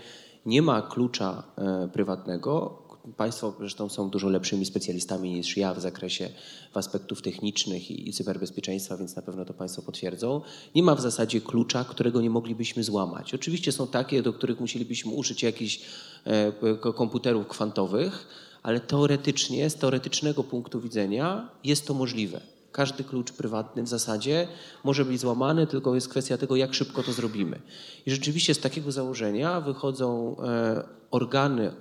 nie 0.47 0.63
ma 0.63 0.83
klucza 0.83 1.43
e, 1.57 1.89
prywatnego. 1.93 2.83
Państwo 3.17 3.55
zresztą 3.59 3.89
są 3.89 4.11
dużo 4.11 4.29
lepszymi 4.29 4.67
specjalistami 4.67 5.33
niż 5.33 5.57
ja 5.57 5.75
w 5.75 5.81
zakresie 5.81 6.29
w 6.73 6.77
aspektów 6.77 7.23
technicznych 7.23 7.91
i, 7.91 8.13
cyberbezpieczeństwa, 8.13 8.97
więc 8.97 9.17
na 9.17 9.23
pewno 9.23 9.45
to 9.45 9.55
Państwo 9.55 9.83
potwierdzą. 9.83 10.41
Nie 10.75 10.83
ma 10.83 10.95
w 10.95 11.01
zasadzie 11.01 11.41
klucza, 11.41 11.85
którego 11.85 12.21
nie 12.21 12.31
moglibyśmy 12.31 12.85
złamać. 12.85 13.35
Oczywiście 13.35 13.73
są 13.73 13.87
takie, 13.87 14.23
do 14.23 14.33
których 14.33 14.61
musielibyśmy 14.61 15.13
użyć 15.13 15.43
jakichś 15.43 15.81
e, 16.25 16.53
komputerów 16.95 17.47
kwantowych, 17.49 18.27
ale 18.63 18.81
teoretycznie, 18.81 19.71
z 19.71 19.75
teoretycznego 19.75 20.45
punktu 20.45 20.81
widzenia 20.81 21.51
jest 21.65 21.87
to 21.87 21.95
możliwe. 21.95 22.56
Każdy 22.73 23.05
klucz 23.05 23.33
prywatny 23.33 23.83
w 23.83 23.89
zasadzie 23.89 24.49
może 24.85 25.05
być 25.05 25.21
złamany, 25.21 25.67
tylko 25.67 25.95
jest 25.95 26.09
kwestia 26.09 26.39
tego, 26.39 26.57
jak 26.57 26.75
szybko 26.75 27.03
to 27.03 27.13
zrobimy. 27.13 27.61
I 28.07 28.11
rzeczywiście 28.11 28.55
z 28.55 28.59
takiego 28.59 28.93
założenia 28.93 29.61
wychodzą 29.61 30.37
e, 30.43 30.85
organy 31.11 31.81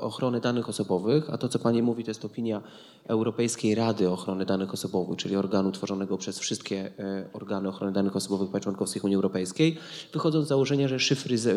ochrony 0.00 0.40
danych 0.40 0.68
osobowych, 0.68 1.30
a 1.30 1.38
to, 1.38 1.48
co 1.48 1.58
Pani 1.58 1.82
mówi, 1.82 2.04
to 2.04 2.10
jest 2.10 2.24
opinia 2.24 2.62
Europejskiej 3.06 3.74
Rady 3.74 4.10
Ochrony 4.10 4.46
Danych 4.46 4.74
Osobowych, 4.74 5.18
czyli 5.18 5.36
organu 5.36 5.72
tworzonego 5.72 6.18
przez 6.18 6.38
wszystkie 6.38 6.92
e, 6.98 7.28
organy 7.32 7.68
ochrony 7.68 7.92
danych 7.92 8.16
osobowych 8.16 8.50
państw 8.50 8.64
członkowskich 8.64 9.04
Unii 9.04 9.16
Europejskiej, 9.16 9.78
wychodzą 10.12 10.42
z 10.42 10.48
założenia, 10.48 10.88
że 10.88 10.98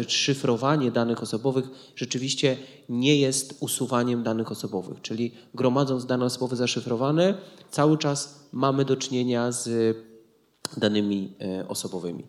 szyfrowanie 0.08 0.92
danych 0.92 1.24
osobowych 1.24 1.66
rzeczywiście 1.96 2.58
nie 2.90 3.20
jest 3.20 3.58
usuwaniem 3.60 4.24
danych 4.24 4.52
osobowych, 4.52 5.02
czyli 5.02 5.32
gromadząc 5.54 6.06
dane 6.06 6.26
osobowe 6.26 6.56
zaszyfrowane, 6.56 7.38
cały 7.72 7.98
czas 7.98 8.48
mamy 8.52 8.86
do 8.86 8.96
czynienia 8.96 9.52
z 9.52 9.98
danymi 10.78 11.34
e, 11.42 11.68
osobowymi. 11.68 12.24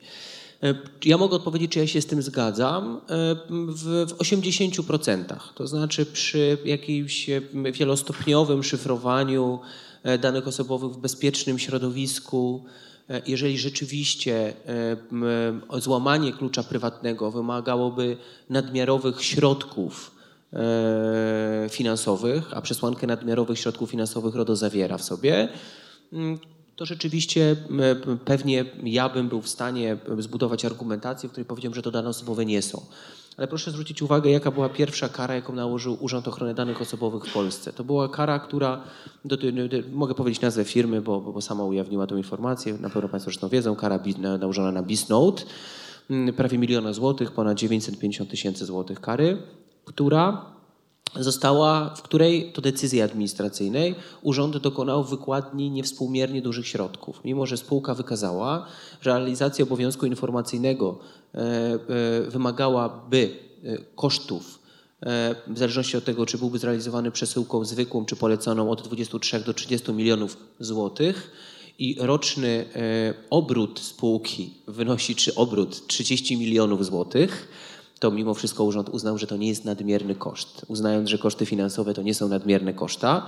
E, 0.63 0.75
ja 1.05 1.19
mogę 1.19 1.37
odpowiedzieć, 1.37 1.73
czy 1.73 1.79
ja 1.79 1.87
się 1.87 2.01
z 2.01 2.07
tym 2.07 2.23
zgadzam 2.23 2.97
e, 2.97 3.37
w, 3.49 4.07
w 4.09 4.19
80%. 4.19 5.25
To 5.55 5.67
znaczy 5.67 6.07
przy 6.07 6.59
jakimś 6.65 7.27
wielostopniowym 7.73 8.63
szyfrowaniu 8.63 9.59
danych 10.23 10.49
osobowych 10.49 10.93
w 10.93 10.97
bezpiecznym 10.97 11.59
środowisku, 11.59 12.65
jeżeli 13.27 13.59
rzeczywiście 13.59 14.53
złamanie 15.79 16.33
klucza 16.33 16.63
prywatnego 16.63 17.31
wymagałoby 17.31 18.17
nadmiarowych 18.51 19.25
środków 19.25 20.11
finansowych, 21.71 22.57
a 22.57 22.61
przesłankę 22.61 23.07
nadmiarowych 23.07 23.59
środków 23.59 23.91
finansowych 23.91 24.35
RODO 24.35 24.57
zawiera 24.57 24.99
w 24.99 25.03
sobie, 25.03 25.49
to 26.81 26.87
rzeczywiście 26.87 27.57
pewnie 28.25 28.65
ja 28.85 29.09
bym 29.09 29.29
był 29.29 29.41
w 29.41 29.49
stanie 29.49 29.97
zbudować 30.19 30.65
argumentację, 30.65 31.29
w 31.29 31.33
której 31.33 31.45
powiedziałem, 31.45 31.75
że 31.75 31.83
to 31.83 31.91
dane 31.91 32.09
osobowe 32.09 32.45
nie 32.45 32.63
są. 32.63 32.83
Ale 33.37 33.49
proszę 33.49 33.71
zwrócić 33.71 34.03
uwagę, 34.03 34.31
jaka 34.31 34.51
była 34.51 34.69
pierwsza 34.69 35.09
kara, 35.09 35.35
jaką 35.35 35.53
nałożył 35.53 35.97
Urząd 36.01 36.29
Ochrony 36.29 36.55
Danych 36.55 36.83
Osobowych 36.83 37.25
w 37.25 37.33
Polsce. 37.33 37.73
To 37.73 37.85
była 37.85 38.09
kara, 38.09 38.39
która, 38.39 38.85
do, 39.25 39.37
do, 39.37 39.53
do, 39.53 39.77
mogę 39.93 40.15
powiedzieć 40.15 40.41
nazwę 40.41 40.65
firmy, 40.65 41.03
bo, 41.03 41.21
bo, 41.21 41.41
sama 41.41 41.65
ujawniła 41.65 42.07
tę 42.07 42.17
informację, 42.17 42.75
na 42.75 42.91
pewno 42.91 43.09
Państwo 43.09 43.31
zresztą 43.31 43.49
wiedzą, 43.49 43.77
kara 43.77 44.01
nałożona 44.39 44.73
na 44.73 44.83
Bisnote, 44.83 45.43
mm, 46.11 46.35
prawie 46.35 46.59
miliona 46.59 46.93
złotych, 46.93 47.33
ponad 47.33 47.59
950 47.59 48.31
tysięcy 48.31 48.67
złotych 48.67 49.01
kary, 49.01 49.43
która 49.85 50.47
została, 51.17 51.95
w 51.97 52.03
której 52.03 52.53
to 52.53 52.61
decyzji 52.61 53.03
administracyjnej 53.03 53.95
urząd 54.23 54.57
dokonał 54.57 55.05
wykładni 55.05 55.71
niewspółmiernie 55.71 56.43
dużych 56.43 56.69
środków. 56.69 57.21
Mimo, 57.25 57.47
że 57.47 57.57
spółka 57.57 57.95
wykazała, 57.95 58.67
że 59.01 59.11
realizacja 59.11 59.63
obowiązku 59.63 60.07
informacyjnego 60.07 60.99
e, 61.35 61.39
e, 61.39 62.31
wymagałaby 62.31 63.37
e, 63.65 63.79
kosztów 63.95 64.61
w 65.47 65.59
zależności 65.59 65.97
od 65.97 66.05
tego, 66.05 66.27
czy 66.27 66.39
byłby 66.39 66.59
zrealizowany 66.59 67.11
przesyłką 67.11 67.65
zwykłą 67.65 68.05
czy 68.05 68.17
poleconą 68.17 68.71
od 68.71 68.83
23 68.83 69.41
do 69.41 69.55
30 69.55 69.93
milionów 69.93 70.37
złotych 70.59 71.31
i 71.79 71.97
roczny 71.99 72.65
obrót 73.31 73.81
spółki 73.81 74.55
wynosi, 74.69 75.15
czy 75.15 75.35
obrót 75.35 75.87
30 75.87 76.37
milionów 76.37 76.87
złotych, 76.87 77.49
to 78.01 78.11
mimo 78.11 78.35
wszystko 78.35 78.65
urząd 78.65 78.89
uznał, 78.89 79.19
że 79.19 79.27
to 79.27 79.37
nie 79.37 79.49
jest 79.49 79.65
nadmierny 79.65 80.15
koszt. 80.15 80.65
Uznając, 80.69 81.09
że 81.09 81.19
koszty 81.19 81.47
finansowe 81.47 81.95
to 81.95 82.03
nie 82.03 82.15
są 82.15 82.29
nadmierne 82.29 82.75
koszta, 82.75 83.27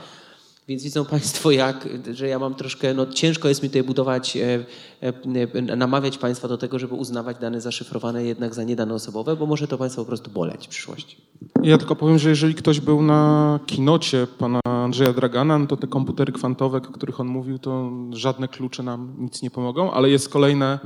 więc 0.68 0.82
widzą 0.82 1.04
Państwo, 1.04 1.50
jak, 1.50 1.88
że 2.12 2.28
ja 2.28 2.38
mam 2.38 2.54
troszkę, 2.54 2.94
no 2.94 3.06
ciężko 3.06 3.48
jest 3.48 3.62
mi 3.62 3.68
tutaj 3.68 3.82
budować, 3.82 4.36
e, 4.36 4.64
e, 5.00 5.76
namawiać 5.76 6.18
Państwa 6.18 6.48
do 6.48 6.58
tego, 6.58 6.78
żeby 6.78 6.94
uznawać 6.94 7.36
dane 7.38 7.60
zaszyfrowane 7.60 8.24
jednak 8.24 8.54
za 8.54 8.64
niedane 8.64 8.94
osobowe, 8.94 9.36
bo 9.36 9.46
może 9.46 9.68
to 9.68 9.78
Państwa 9.78 10.02
po 10.02 10.06
prostu 10.06 10.30
boleć 10.30 10.66
w 10.66 10.70
przyszłości. 10.70 11.16
Ja 11.62 11.78
tylko 11.78 11.96
powiem, 11.96 12.18
że 12.18 12.28
jeżeli 12.28 12.54
ktoś 12.54 12.80
był 12.80 13.02
na 13.02 13.60
kinocie 13.66 14.26
pana 14.38 14.60
Andrzeja 14.64 15.12
Dragana, 15.12 15.58
no 15.58 15.66
to 15.66 15.76
te 15.76 15.86
komputery 15.86 16.32
kwantowe, 16.32 16.78
o 16.78 16.80
których 16.80 17.20
on 17.20 17.26
mówił, 17.26 17.58
to 17.58 17.90
żadne 18.10 18.48
klucze 18.48 18.82
nam 18.82 19.14
nic 19.18 19.42
nie 19.42 19.50
pomogą, 19.50 19.92
ale 19.92 20.10
jest 20.10 20.28
kolejne 20.28 20.78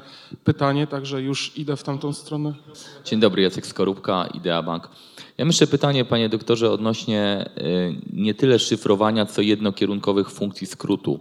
pytanie, 0.45 0.87
także 0.87 1.23
już 1.23 1.59
idę 1.59 1.77
w 1.77 1.83
tamtą 1.83 2.13
stronę. 2.13 2.55
Dzień 3.05 3.21
dobry, 3.21 3.43
Jacek 3.43 3.67
Skorupka, 3.67 4.27
Idea 4.35 4.63
Bank. 4.63 4.89
Ja 5.39 5.45
myślę 5.45 5.67
pytanie, 5.67 6.05
panie 6.05 6.29
doktorze, 6.29 6.71
odnośnie 6.71 7.51
y, 7.59 7.95
nie 8.13 8.35
tyle 8.35 8.59
szyfrowania, 8.59 9.27
co 9.27 9.43
jednokierunkowych 9.43 10.31
funkcji 10.31 10.67
skrótu. 10.67 11.21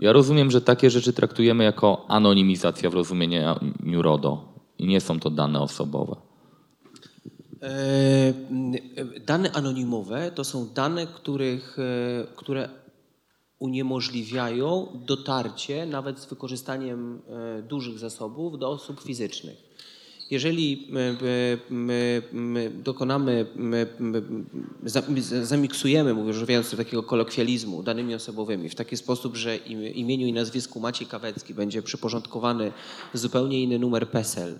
Ja 0.00 0.12
rozumiem, 0.12 0.50
że 0.50 0.60
takie 0.60 0.90
rzeczy 0.90 1.12
traktujemy 1.12 1.64
jako 1.64 2.04
anonimizacja 2.08 2.90
w 2.90 2.94
rozumieniu 2.94 4.02
RODO 4.02 4.54
i 4.78 4.86
nie 4.86 5.00
są 5.00 5.20
to 5.20 5.30
dane 5.30 5.60
osobowe. 5.60 6.16
E, 7.62 8.32
dane 9.26 9.52
anonimowe 9.52 10.30
to 10.30 10.44
są 10.44 10.68
dane, 10.74 11.06
których, 11.06 11.78
e, 11.78 12.26
które 12.36 12.68
uniemożliwiają 13.58 14.86
dotarcie 15.06 15.86
nawet 15.86 16.18
z 16.18 16.26
wykorzystaniem 16.26 17.22
e, 17.28 17.62
dużych 17.62 17.98
zasobów 17.98 18.58
do 18.58 18.70
osób 18.70 19.00
fizycznych. 19.00 19.69
Jeżeli 20.30 20.88
dokonamy, 22.84 23.46
zamiksujemy, 25.42 26.14
używając 26.14 26.76
takiego 26.76 27.02
kolokwializmu, 27.02 27.82
danymi 27.82 28.14
osobowymi 28.14 28.68
w 28.68 28.74
taki 28.74 28.96
sposób, 28.96 29.36
że 29.36 29.56
imieniu 29.56 30.26
i 30.26 30.32
nazwisku 30.32 30.80
Maciej 30.80 31.06
Kawecki 31.06 31.54
będzie 31.54 31.82
przyporządkowany 31.82 32.72
zupełnie 33.14 33.62
inny 33.62 33.78
numer 33.78 34.08
PESEL 34.08 34.58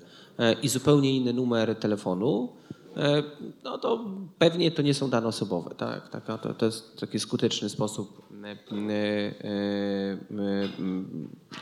i 0.63 0.69
zupełnie 0.69 1.17
inny 1.17 1.33
numer 1.33 1.77
telefonu, 1.77 2.49
E, 2.97 3.23
no 3.65 3.79
to 3.79 4.05
pewnie 4.39 4.71
to 4.71 4.83
nie 4.83 4.95
są 4.95 5.11
dane 5.11 5.27
osobowe. 5.27 5.75
Tak? 5.75 6.09
To, 6.43 6.55
to 6.55 6.67
jest 6.67 7.01
taki 7.01 7.19
skuteczny 7.19 7.69
sposób 7.69 8.23
e, 8.30 8.30
e, 8.30 8.30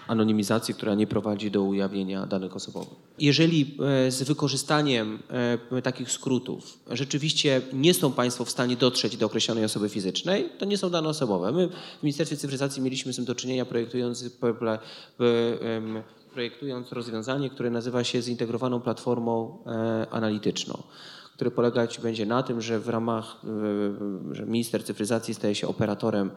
anonimizacji, 0.08 0.74
która 0.74 0.94
nie 0.94 1.06
prowadzi 1.06 1.50
do 1.50 1.62
ujawnienia 1.62 2.26
danych 2.26 2.56
osobowych. 2.56 2.98
Jeżeli 3.18 3.76
z 4.08 4.22
wykorzystaniem 4.22 5.18
takich 5.82 6.10
skrótów 6.10 6.78
rzeczywiście 6.90 7.62
nie 7.72 7.94
są 7.94 8.12
Państwo 8.12 8.44
w 8.44 8.50
stanie 8.50 8.76
dotrzeć 8.76 9.16
do 9.16 9.26
określonej 9.26 9.64
osoby 9.64 9.88
fizycznej, 9.88 10.48
to 10.58 10.64
nie 10.64 10.78
są 10.78 10.90
dane 10.90 11.08
osobowe. 11.08 11.52
My 11.52 11.68
w 11.98 12.02
Ministerstwie 12.02 12.36
Cyfryzacji 12.36 12.82
mieliśmy 12.82 13.12
z 13.12 13.16
tym 13.16 13.24
do 13.24 13.34
czynienia 13.34 13.64
projektując 13.64 14.38
projektując 16.32 16.92
rozwiązanie, 16.92 17.50
które 17.50 17.70
nazywa 17.70 18.04
się 18.04 18.22
zintegrowaną 18.22 18.80
platformą 18.80 19.58
analityczną 20.10 20.82
który 21.38 21.50
polegać 21.50 22.00
będzie 22.00 22.26
na 22.26 22.42
tym, 22.42 22.60
że 22.60 22.80
w 22.80 22.88
ramach, 22.88 23.36
e, 24.30 24.34
że 24.34 24.46
minister 24.46 24.84
cyfryzacji 24.84 25.34
staje 25.34 25.54
się 25.54 25.68
operatorem 25.68 26.30
e, 26.30 26.34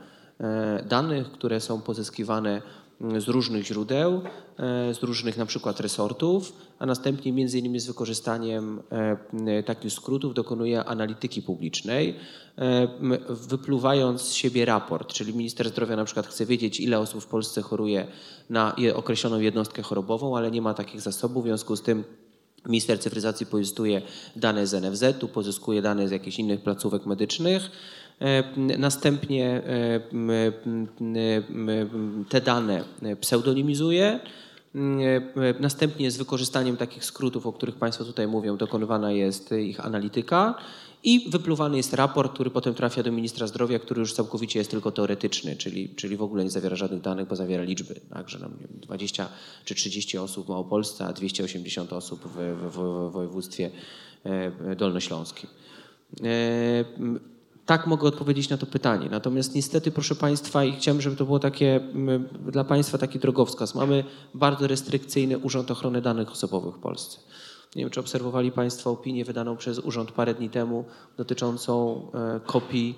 danych, 0.86 1.32
które 1.32 1.60
są 1.60 1.82
pozyskiwane 1.82 2.62
mm, 3.02 3.22
z 3.22 3.28
różnych 3.28 3.66
źródeł, 3.66 4.22
e, 4.60 4.94
z 4.94 5.04
różnych 5.04 5.38
na 5.38 5.46
przykład 5.46 5.80
resortów, 5.80 6.54
a 6.80 6.86
następnie 6.86 7.34
między 7.34 7.60
innymi 7.60 7.80
z 7.80 7.88
wykorzystaniem 7.88 8.82
takich 9.66 9.94
skrótów 9.94 10.34
dokonuje 10.34 10.84
analityki 10.84 11.42
publicznej, 11.42 12.16
wypluwając 13.30 14.22
z 14.22 14.34
siebie 14.34 14.66
raport, 14.66 15.14
czyli 15.14 15.34
minister 15.34 15.70
zdrowia 15.70 15.96
na 15.96 16.06
przykład 16.06 16.28
chce 16.28 16.46
wiedzieć, 16.46 16.80
ile 16.80 17.00
osób 17.00 17.24
w 17.24 17.28
Polsce 17.28 17.62
choruje 17.62 18.08
na 18.50 18.76
określoną 18.96 19.40
jednostkę 19.40 19.82
chorobową, 19.82 20.38
ale 20.38 20.52
nie 20.52 20.62
ma 20.62 20.74
takich 20.74 21.02
zasobów, 21.02 21.44
w 21.44 21.48
związku 21.48 21.76
z 21.76 21.82
tym 21.82 22.04
Minister 22.66 23.00
cyfryzacji 23.00 23.46
pozyskuje 23.46 24.02
dane 24.36 24.68
z 24.68 24.84
NFZ-u, 24.84 25.28
pozyskuje 25.28 25.82
dane 25.82 26.08
z 26.08 26.12
jakichś 26.12 26.40
innych 26.40 26.62
placówek 26.62 27.06
medycznych. 27.06 27.72
E, 28.22 28.44
następnie 28.78 29.48
e, 29.48 30.02
te 32.30 32.42
dane 32.42 32.84
pseudonimizuje. 33.22 34.20
E, 34.76 34.80
następnie 35.60 36.12
z 36.12 36.18
wykorzystaniem 36.18 36.78
takich 36.78 37.06
skrótów, 37.06 37.46
o 37.46 37.54
których 37.54 37.76
Państwo 37.76 38.06
tutaj 38.06 38.28
mówią, 38.28 38.58
dokonywana 38.58 39.12
jest 39.12 39.52
ich 39.52 39.86
analityka 39.86 40.56
i 41.04 41.30
wypluwany 41.30 41.78
jest 41.78 41.94
raport, 41.94 42.34
który 42.34 42.50
potem 42.50 42.74
trafia 42.74 43.04
do 43.04 43.12
ministra 43.12 43.48
zdrowia, 43.48 43.80
który 43.80 44.00
już 44.00 44.14
całkowicie 44.14 44.60
jest 44.60 44.72
tylko 44.72 44.92
teoretyczny, 44.92 45.56
czyli, 45.56 45.90
czyli 45.96 46.18
w 46.18 46.22
ogóle 46.22 46.44
nie 46.44 46.50
zawiera 46.50 46.76
żadnych 46.76 47.02
danych, 47.02 47.28
bo 47.28 47.36
zawiera 47.36 47.64
liczby. 47.64 48.00
Także 48.14 48.40
no, 48.40 48.50
20 48.82 49.30
czy 49.66 49.76
30 49.76 50.18
osób 50.18 50.46
w 50.46 50.50
Małopolsce, 50.50 51.06
a 51.06 51.14
280 51.14 51.94
osób 51.94 52.22
w, 52.26 52.36
w, 52.36 52.78
w 53.10 53.12
województwie 53.12 53.72
e, 54.24 54.76
dolnośląskim. 54.76 55.50
E, 57.72 57.78
tak 57.78 57.88
mogę 57.88 58.08
odpowiedzieć 58.08 58.50
na 58.50 58.58
to 58.58 58.66
pytanie. 58.66 59.08
Natomiast 59.12 59.56
niestety, 59.56 59.92
proszę 59.92 60.16
Państwa, 60.16 60.64
i 60.64 60.72
chciałbym, 60.72 61.02
żeby 61.02 61.16
to 61.16 61.26
było 61.26 61.40
takie 61.40 61.80
dla 62.52 62.64
Państwa 62.64 62.98
taki 62.98 63.20
drogowskaz. 63.20 63.76
Mamy 63.76 64.04
bardzo 64.34 64.68
restrykcyjny 64.68 65.38
Urząd 65.38 65.72
Ochrony 65.72 66.02
Danych 66.02 66.32
Osobowych 66.32 66.76
w 66.76 66.80
Polsce. 66.80 67.20
Nie 67.76 67.84
wiem, 67.84 67.90
czy 67.90 68.00
obserwowali 68.00 68.52
Państwo 68.52 68.92
opinię 68.92 69.26
wydaną 69.26 69.58
przez 69.58 69.80
urząd 69.80 70.12
parę 70.12 70.34
dni 70.34 70.50
temu 70.50 70.86
dotyczącą 71.18 72.02
e, 72.14 72.40
kopii 72.40 72.96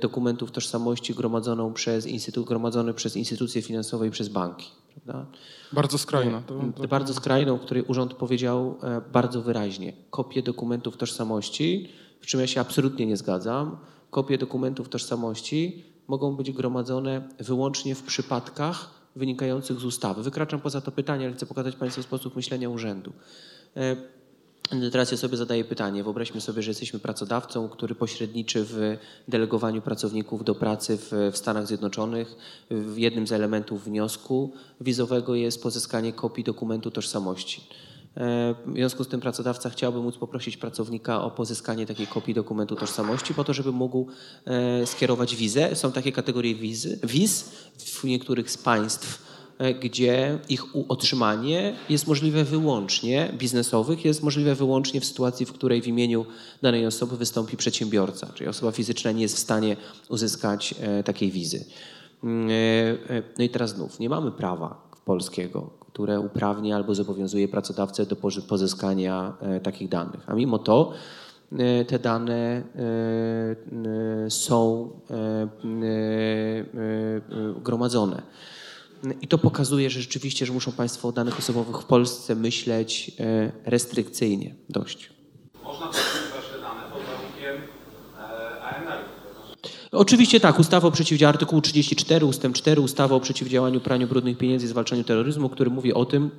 dokumentów 0.00 0.50
tożsamości 0.50 1.14
gromadzoną 1.14 1.72
przez 1.72 2.06
instytut, 2.06 2.46
gromadzone 2.46 2.94
przez 2.94 3.16
instytucje 3.16 3.62
finansowe 3.62 4.06
i 4.06 4.10
przez 4.10 4.28
banki. 4.28 4.66
Prawda? 4.94 5.26
Bardzo 5.72 5.98
skrajna. 5.98 6.42
To, 6.46 6.60
to... 6.76 6.88
Bardzo 6.88 7.14
skrajną, 7.14 7.58
której 7.58 7.82
urząd 7.82 8.14
powiedział 8.14 8.78
e, 8.82 9.00
bardzo 9.12 9.42
wyraźnie. 9.42 9.92
Kopie 10.10 10.42
dokumentów 10.42 10.96
tożsamości, 10.96 11.88
w 12.20 12.26
czym 12.26 12.40
ja 12.40 12.46
się 12.46 12.60
absolutnie 12.60 13.06
nie 13.06 13.16
zgadzam, 13.16 13.76
kopie 14.10 14.38
dokumentów 14.38 14.88
tożsamości 14.88 15.84
mogą 16.08 16.36
być 16.36 16.52
gromadzone 16.52 17.28
wyłącznie 17.38 17.94
w 17.94 18.02
przypadkach 18.02 18.90
wynikających 19.16 19.80
z 19.80 19.84
ustawy. 19.84 20.22
Wykraczam 20.22 20.60
poza 20.60 20.80
to 20.80 20.92
pytanie, 20.92 21.26
ale 21.26 21.34
chcę 21.34 21.46
pokazać 21.46 21.76
Państwu 21.76 22.02
sposób 22.02 22.36
myślenia 22.36 22.70
urzędu. 22.70 23.12
E, 23.76 23.96
Teraz 24.92 25.10
ja 25.10 25.16
sobie 25.16 25.36
zadaję 25.36 25.64
pytanie. 25.64 26.02
Wyobraźmy 26.02 26.40
sobie, 26.40 26.62
że 26.62 26.70
jesteśmy 26.70 26.98
pracodawcą, 26.98 27.68
który 27.68 27.94
pośredniczy 27.94 28.64
w 28.64 28.96
delegowaniu 29.28 29.82
pracowników 29.82 30.44
do 30.44 30.54
pracy 30.54 30.96
w, 30.96 31.12
w, 31.32 31.36
Stanach 31.36 31.66
Zjednoczonych. 31.66 32.36
Jednym 32.96 33.26
z 33.26 33.32
elementów 33.32 33.84
wniosku 33.84 34.52
wizowego 34.80 35.34
jest 35.34 35.62
pozyskanie 35.62 36.12
kopii 36.12 36.44
dokumentu 36.44 36.90
tożsamości. 36.90 37.68
W 38.16 38.72
związku 38.72 39.04
z 39.04 39.08
tym 39.08 39.20
pracodawca 39.20 39.70
chciałby 39.70 40.02
móc 40.02 40.16
poprosić 40.16 40.56
pracownika 40.56 41.22
o 41.22 41.30
pozyskanie 41.30 41.86
takiej 41.86 42.06
kopii 42.06 42.34
dokumentu 42.34 42.76
tożsamości 42.76 43.34
po 43.34 43.44
to, 43.44 43.54
żeby 43.54 43.72
mógł 43.72 44.06
e, 44.44 44.86
skierować 44.86 45.36
wizę. 45.36 45.76
Są 45.76 45.92
takie 45.92 46.12
kategorie 46.12 46.54
wizy, 46.54 46.98
wiz 47.04 47.50
w 47.78 48.04
niektórych 48.04 48.50
z 48.50 48.58
państw 48.58 49.26
E, 49.58 49.74
gdzie 49.74 50.38
ich 50.48 50.64
otrzymanie 50.88 51.76
jest 51.88 52.06
możliwe 52.06 52.44
wyłącznie, 52.44 53.32
biznesowych, 53.38 54.04
jest 54.04 54.22
możliwe 54.22 54.54
wyłącznie 54.54 55.00
w 55.00 55.04
sytuacji, 55.04 55.46
w 55.46 55.52
której 55.52 55.82
w 55.82 55.86
imieniu 55.86 56.26
danej 56.62 56.86
osoby 56.86 57.16
wystąpi 57.16 57.56
przedsiębiorca, 57.56 58.32
czyli 58.34 58.48
osoba 58.48 58.72
fizyczna 58.72 59.12
nie 59.12 59.22
jest 59.22 59.36
w 59.36 59.38
stanie 59.38 59.76
uzyskać 60.08 60.74
e, 60.80 61.02
takiej 61.02 61.30
wizy. 61.30 61.64
Mm, 62.24 62.48
no 63.38 63.44
i 63.44 63.50
teraz 63.50 63.70
znów, 63.70 64.00
nie 64.00 64.08
mamy 64.08 64.32
prawa 64.32 64.90
polskiego, 65.04 65.70
które 65.96 66.20
uprawnia 66.20 66.76
albo 66.76 66.94
zobowiązuje 66.94 67.48
pracodawcę 67.48 68.06
do 68.06 68.16
pozyskania 68.48 69.34
takich 69.62 69.88
danych. 69.88 70.20
A 70.26 70.34
mimo 70.34 70.58
to 70.58 70.92
te 71.86 71.98
dane 71.98 72.62
są 74.28 74.90
gromadzone. 77.64 78.22
I 79.22 79.28
to 79.28 79.38
pokazuje, 79.38 79.90
że 79.90 80.00
rzeczywiście, 80.00 80.46
że 80.46 80.52
muszą 80.52 80.72
Państwo 80.72 81.08
o 81.08 81.12
danych 81.12 81.38
osobowych 81.38 81.76
w 81.76 81.84
Polsce 81.84 82.34
myśleć 82.34 83.12
e, 83.20 83.52
restrykcyjnie 83.64 84.54
dość. 84.68 85.10
Można 85.64 85.86
pozyskać 85.86 86.44
te 86.52 86.60
dane 86.60 86.82
pod 86.92 87.02
warunkiem 87.02 87.56
e, 88.18 88.62
AML. 88.62 89.04
Oczywiście 89.96 90.40
tak, 90.40 90.58
ustawa 90.58 90.88
o 90.88 90.90
przeciwdziałaniu, 90.90 91.34
artykuł 91.34 91.60
34, 91.60 92.26
ustęp 92.26 92.56
4, 92.56 92.80
ustawa 92.80 93.16
o 93.16 93.20
przeciwdziałaniu 93.20 93.80
praniu 93.80 94.06
brudnych 94.06 94.38
pieniędzy 94.38 94.66
i 94.66 94.68
zwalczaniu 94.68 95.04
terroryzmu, 95.04 95.48
który 95.48 95.70
mówi 95.70 95.94
o 95.94 96.04
tym, 96.04 96.30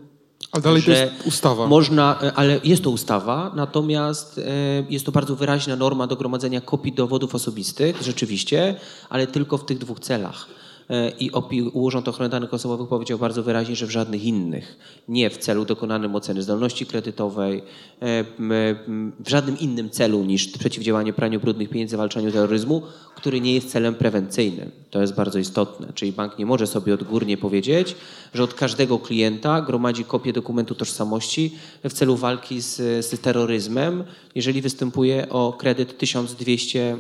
ale 0.52 0.64
dalej 0.64 0.84
to 0.84 0.92
jest 0.92 1.14
ustawa. 1.26 1.68
Można, 1.68 2.20
e, 2.24 2.34
ale 2.34 2.60
jest 2.64 2.84
to 2.84 2.90
ustawa, 2.90 3.52
natomiast 3.56 4.42
jest 4.90 5.06
to 5.06 5.12
bardzo 5.12 5.36
wyraźna 5.36 5.76
norma 5.76 6.08
do 6.08 6.16
gromadzenia 6.16 6.62
kopii 6.62 6.94
dowodów 6.94 7.36
osobistych, 7.36 8.02
rzeczywiście, 8.02 8.76
ale 9.10 9.28
tylko 9.28 9.58
w 9.58 9.66
tych 9.66 9.78
dwóch 9.78 10.00
celach. 10.00 10.48
E, 10.90 11.10
i 11.10 11.32
Urząd 11.74 12.08
Ochrony 12.08 12.30
Danych 12.30 12.54
Osobowych 12.54 12.88
powiedział 12.88 13.18
bardzo 13.20 13.44
wyraźnie, 13.44 13.76
że 13.76 13.86
w 13.86 13.92
żadnych 13.92 14.24
innych, 14.24 14.78
nie 15.08 15.30
w 15.30 15.38
celu 15.38 15.66
dokonanym 15.66 16.16
oceny 16.16 16.42
zdolności 16.42 16.86
kredytowej, 16.86 17.64
e, 18.02 18.24
w 19.20 19.30
żadnym 19.30 19.60
innym 19.60 19.90
celu 19.90 20.24
niż 20.24 20.48
przeciwdziałanie 20.48 21.14
praniu 21.14 21.40
brudnych 21.40 21.70
pieniędzy, 21.70 21.96
zwalczaniu 21.96 22.32
terroryzmu, 22.32 22.82
który 23.16 23.42
nie 23.42 23.54
jest 23.54 23.72
celem 23.72 23.96
prewencyjnym. 23.96 24.72
To 24.90 25.02
jest 25.02 25.16
bardzo 25.16 25.40
istotne. 25.40 25.88
Czyli 25.94 26.12
bank 26.12 26.40
nie 26.40 26.46
może 26.46 26.68
sobie 26.68 26.94
odgórnie 26.94 27.38
powiedzieć, 27.38 27.96
że 28.34 28.44
od 28.44 28.54
każdego 28.54 29.00
klienta 29.00 29.62
gromadzi 29.62 30.06
kopię 30.06 30.34
dokumentu 30.34 30.76
tożsamości 30.76 31.56
w 31.84 31.94
celu 31.94 32.16
walki 32.16 32.62
z, 32.62 32.76
z 33.06 33.22
terroryzmem, 33.22 34.04
jeżeli 34.36 34.62
występuje 34.62 35.30
o 35.30 35.54
kredyt 35.54 35.98
1200 35.98 36.98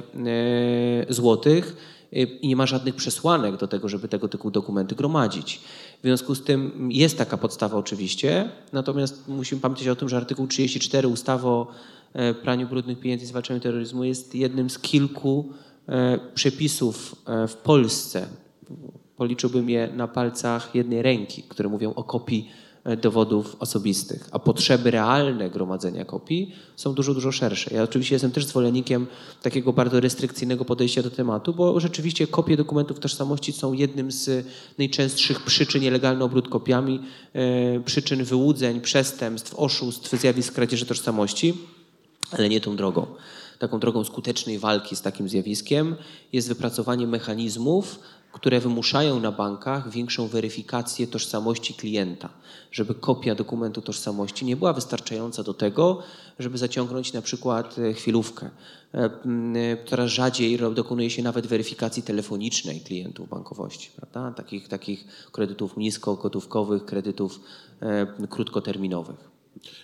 złotych 1.10 1.97
Y, 1.97 1.97
i 2.12 2.48
nie 2.48 2.56
ma 2.56 2.66
żadnych 2.66 2.96
przesłanek 2.96 3.58
do 3.58 3.68
tego, 3.68 3.90
żeby 3.90 4.08
tego 4.08 4.28
typu 4.28 4.52
dokumenty 4.52 4.96
gromadzić. 4.96 5.62
W 6.00 6.02
związku 6.04 6.36
z 6.36 6.44
tym 6.44 6.90
jest 6.92 7.18
taka 7.18 7.38
podstawa 7.38 7.78
oczywiście, 7.78 8.50
natomiast 8.74 9.28
musimy 9.28 9.62
pamiętać 9.62 9.88
o 9.88 9.96
tym, 9.96 10.10
że 10.10 10.18
artykuł 10.18 10.48
34 10.48 11.08
ustawy 11.08 11.48
o 11.48 11.68
e, 12.14 12.34
praniu 12.34 12.68
brudnych 12.68 13.00
pieniędzy 13.00 13.26
i 13.26 13.28
zwalczaniu 13.28 13.60
terroryzmu 13.60 14.04
jest 14.04 14.36
jednym 14.36 14.70
z 14.70 14.80
kilku 14.80 15.54
e, 15.88 16.20
przepisów 16.34 17.16
e, 17.26 17.48
w 17.48 17.56
Polsce. 17.56 18.28
Policzyłbym 19.18 19.70
je 19.70 19.90
na 19.96 20.08
palcach 20.08 20.76
jednej 20.76 21.02
ręki, 21.02 21.44
które 21.44 21.70
mówią 21.70 21.94
o 21.94 22.04
kopii 22.04 22.50
dowodów 23.02 23.56
osobistych, 23.60 24.30
a 24.32 24.40
potrzeby 24.40 24.92
realne 24.92 25.50
gromadzenia 25.50 26.06
kopii 26.06 26.56
są 26.76 26.94
dużo, 26.94 27.14
dużo 27.14 27.32
szersze. 27.32 27.76
Ja 27.76 27.84
oczywiście 27.84 28.16
jestem 28.16 28.32
też 28.32 28.46
zwolennikiem 28.46 29.08
takiego 29.42 29.74
bardzo 29.74 30.00
restrykcyjnego 30.00 30.66
podejścia 30.66 31.04
do 31.04 31.10
tematu, 31.10 31.54
bo 31.54 31.80
rzeczywiście 31.80 32.28
kopie 32.28 32.58
dokumentów 32.58 33.00
tożsamości 33.00 33.54
są 33.54 33.74
jednym 33.74 34.12
z 34.12 34.48
najczęstszych 34.78 35.42
przyczyn 35.42 35.82
nielegalny 35.82 36.24
obrót 36.24 36.50
kopiami, 36.50 37.00
e, 37.34 37.80
przyczyn 37.80 38.24
wyłudzeń, 38.24 38.82
przestępstw, 38.82 39.56
oszustw, 39.56 40.20
zjawisk 40.20 40.54
kradzieży 40.54 40.86
tożsamości, 40.86 41.54
ale 42.32 42.50
nie 42.50 42.62
tą 42.62 42.76
drogą. 42.76 43.06
Taką 43.60 43.80
drogą 43.80 44.04
skutecznej 44.04 44.60
walki 44.60 44.96
z 44.96 45.02
takim 45.02 45.30
zjawiskiem 45.30 45.96
jest 46.34 46.48
wypracowanie 46.48 47.08
mechanizmów, 47.08 48.00
które 48.38 48.60
wymuszają 48.60 49.20
na 49.20 49.32
bankach 49.32 49.90
większą 49.90 50.28
weryfikację 50.28 51.08
tożsamości 51.08 51.74
klienta, 51.74 52.30
żeby 52.72 52.96
kopia 52.96 53.36
dokumentu 53.36 53.82
tożsamości 53.82 54.46
nie 54.46 54.56
była 54.56 54.74
wystarczająca 54.74 55.44
do 55.44 55.54
tego, 55.54 56.04
żeby 56.40 56.58
zaciągnąć 56.58 57.14
na 57.14 57.22
przykład 57.22 57.80
e, 57.80 57.94
chwilówkę. 57.94 58.50
E, 58.94 59.10
coraz 59.86 60.12
rzadziej 60.12 60.60
dokonuje 60.76 61.10
się 61.10 61.24
nawet 61.24 61.48
weryfikacji 61.48 62.04
telefonicznej 62.04 62.82
klientów 62.82 63.30
bankowości, 63.30 63.90
prawda? 63.96 64.32
Takich, 64.32 64.68
takich 64.68 65.06
kredytów 65.32 65.78
niskogotówkowych, 65.78 66.86
kredytów 66.86 67.40
e, 67.82 68.28
krótkoterminowych. 68.30 69.37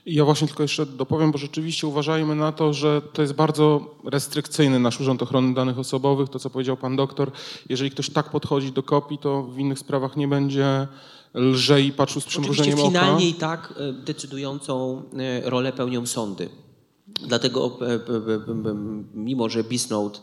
Ja 0.05 0.25
właśnie 0.25 0.47
tylko 0.47 0.63
jeszcze 0.63 0.86
dopowiem, 0.86 1.31
bo 1.31 1.38
rzeczywiście 1.38 1.88
uważajmy 1.88 2.36
na 2.36 2.51
to, 2.51 2.73
że 2.73 3.01
to 3.13 3.21
jest 3.21 3.33
bardzo 3.33 3.95
restrykcyjny 4.05 4.79
nasz 4.79 4.99
Urząd 4.99 5.21
Ochrony 5.21 5.53
Danych 5.53 5.79
Osobowych, 5.79 6.29
to 6.29 6.39
co 6.39 6.49
powiedział 6.49 6.77
pan 6.77 6.95
doktor. 6.95 7.31
Jeżeli 7.69 7.91
ktoś 7.91 8.09
tak 8.09 8.29
podchodzi 8.29 8.71
do 8.71 8.83
kopii, 8.83 9.17
to 9.17 9.43
w 9.43 9.59
innych 9.59 9.79
sprawach 9.79 10.17
nie 10.17 10.27
będzie 10.27 10.88
lżej 11.33 11.91
patrzył 11.91 12.21
z 12.21 12.25
przymrużeniem 12.25 12.79
oka. 12.79 12.88
finalnie 12.88 13.29
i 13.29 13.33
tak 13.33 13.73
e, 13.77 13.93
decydującą 13.93 15.03
e, 15.17 15.49
rolę 15.49 15.73
pełnią 15.73 16.05
sądy. 16.05 16.49
Dlatego 17.27 17.79
e, 17.81 17.99
mimo, 19.13 19.49
że 19.49 19.63
Bisnote 19.63 20.19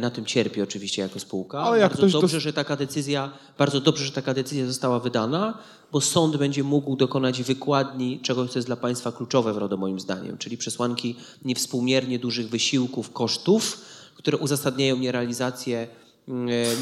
na 0.00 0.10
tym 0.10 0.24
cierpi 0.24 0.62
oczywiście 0.62 1.02
jako 1.02 1.20
spółka. 1.20 1.58
Ale 1.58 1.78
jak 1.78 1.96
bardzo 1.96 2.20
dobrze, 2.20 2.40
że 2.40 2.52
taka 2.52 2.76
decyzja, 2.76 3.30
bardzo 3.58 3.80
dobrze, 3.80 4.04
że 4.04 4.12
taka 4.12 4.34
decyzja 4.34 4.66
została 4.66 5.00
wydana, 5.00 5.58
bo 5.92 6.00
sąd 6.00 6.36
będzie 6.36 6.62
mógł 6.62 6.96
dokonać 6.96 7.42
wykładni 7.42 8.20
czegoś, 8.20 8.50
co 8.50 8.58
jest 8.58 8.68
dla 8.68 8.76
państwa 8.76 9.12
kluczowe, 9.12 9.52
RODO 9.52 9.76
moim 9.76 10.00
zdaniem, 10.00 10.38
czyli 10.38 10.56
przesłanki 10.56 11.16
niewspółmiernie 11.44 12.18
dużych 12.18 12.48
wysiłków, 12.48 13.12
kosztów, 13.12 13.80
które 14.14 14.38
uzasadniają 14.38 14.96
nierealizację 14.96 15.78
e, 15.78 16.09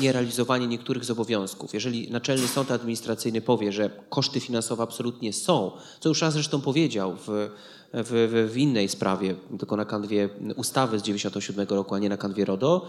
nierealizowanie 0.01 0.67
niektórych 0.67 1.05
z 1.05 1.11
obowiązków. 1.11 1.75
Jeżeli 1.75 2.11
Naczelny 2.11 2.49
Sąd 2.49 2.71
Administracyjny 2.71 3.41
powie, 3.41 3.73
że 3.73 3.91
koszty 4.09 4.41
finansowe 4.41 4.83
absolutnie 4.83 5.33
są, 5.33 5.71
co 6.01 6.09
już 6.09 6.23
raz 6.23 6.35
zresztą 6.35 6.61
powiedział 6.61 7.17
w, 7.17 7.51
w, 7.93 8.49
w 8.53 8.57
innej 8.57 8.89
sprawie, 8.89 9.35
tylko 9.59 9.77
na 9.77 9.85
kanwie 9.85 10.29
ustawy 10.57 10.99
z 10.99 11.03
97 11.03 11.69
roku, 11.69 11.95
a 11.95 11.99
nie 11.99 12.09
na 12.09 12.17
kanwie 12.17 12.45
RODO, 12.45 12.87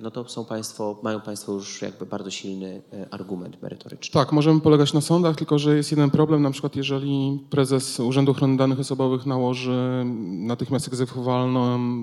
no 0.00 0.10
to 0.10 0.28
są 0.28 0.44
państwo, 0.44 1.00
mają 1.02 1.20
Państwo 1.20 1.52
już 1.52 1.82
jakby 1.82 2.06
bardzo 2.06 2.30
silny 2.30 2.82
e, 2.92 3.14
argument 3.14 3.62
merytoryczny. 3.62 4.12
Tak, 4.12 4.32
możemy 4.32 4.60
polegać 4.60 4.92
na 4.92 5.00
sądach, 5.00 5.36
tylko 5.36 5.58
że 5.58 5.76
jest 5.76 5.90
jeden 5.90 6.10
problem, 6.10 6.42
na 6.42 6.50
przykład 6.50 6.76
jeżeli 6.76 7.40
prezes 7.50 8.00
Urzędu 8.00 8.32
Ochrony 8.32 8.56
Danych 8.56 8.80
Osobowych 8.80 9.26
nałoży 9.26 10.02
natychmiast 10.30 10.88
egzekwowalny 10.88 11.60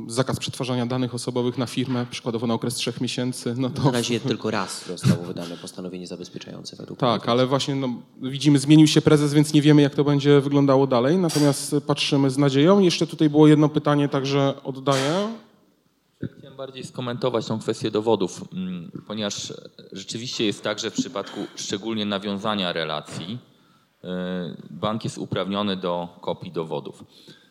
zakaz 0.07 0.39
przetwarzania 0.39 0.85
danych 0.85 1.15
osobowych 1.15 1.57
na 1.57 1.65
firmę, 1.65 2.05
przykładowo 2.11 2.47
na 2.47 2.53
okres 2.53 2.75
trzech 2.75 3.01
miesięcy, 3.01 3.55
no 3.57 3.69
to... 3.69 3.83
Na 3.83 3.91
razie 3.91 4.19
tylko 4.19 4.51
raz 4.51 4.87
zostało 4.87 5.23
wydane 5.23 5.57
postanowienie 5.57 6.07
zabezpieczające 6.07 6.75
według 6.75 6.99
Tak, 6.99 7.29
ale 7.29 7.47
właśnie 7.47 7.75
no, 7.75 7.89
widzimy, 8.21 8.59
zmienił 8.59 8.87
się 8.87 9.01
prezes, 9.01 9.33
więc 9.33 9.53
nie 9.53 9.61
wiemy, 9.61 9.81
jak 9.81 9.95
to 9.95 10.03
będzie 10.03 10.41
wyglądało 10.41 10.87
dalej, 10.87 11.17
natomiast 11.17 11.75
patrzymy 11.87 12.29
z 12.29 12.37
nadzieją. 12.37 12.79
Jeszcze 12.79 13.07
tutaj 13.07 13.29
było 13.29 13.47
jedno 13.47 13.69
pytanie, 13.69 14.09
także 14.09 14.53
oddaję 14.63 15.27
bardziej 16.57 16.83
skomentować 16.83 17.45
tą 17.45 17.59
kwestię 17.59 17.91
dowodów, 17.91 18.53
mm, 18.53 18.91
ponieważ 19.07 19.53
rzeczywiście 19.91 20.45
jest 20.45 20.63
tak, 20.63 20.79
że 20.79 20.91
w 20.91 20.93
przypadku 20.93 21.39
szczególnie 21.55 22.05
nawiązania 22.05 22.73
relacji 22.73 23.37
y, 24.03 24.07
bank 24.69 25.03
jest 25.03 25.17
uprawniony 25.17 25.75
do 25.75 26.07
kopii 26.21 26.51
dowodów. 26.51 27.03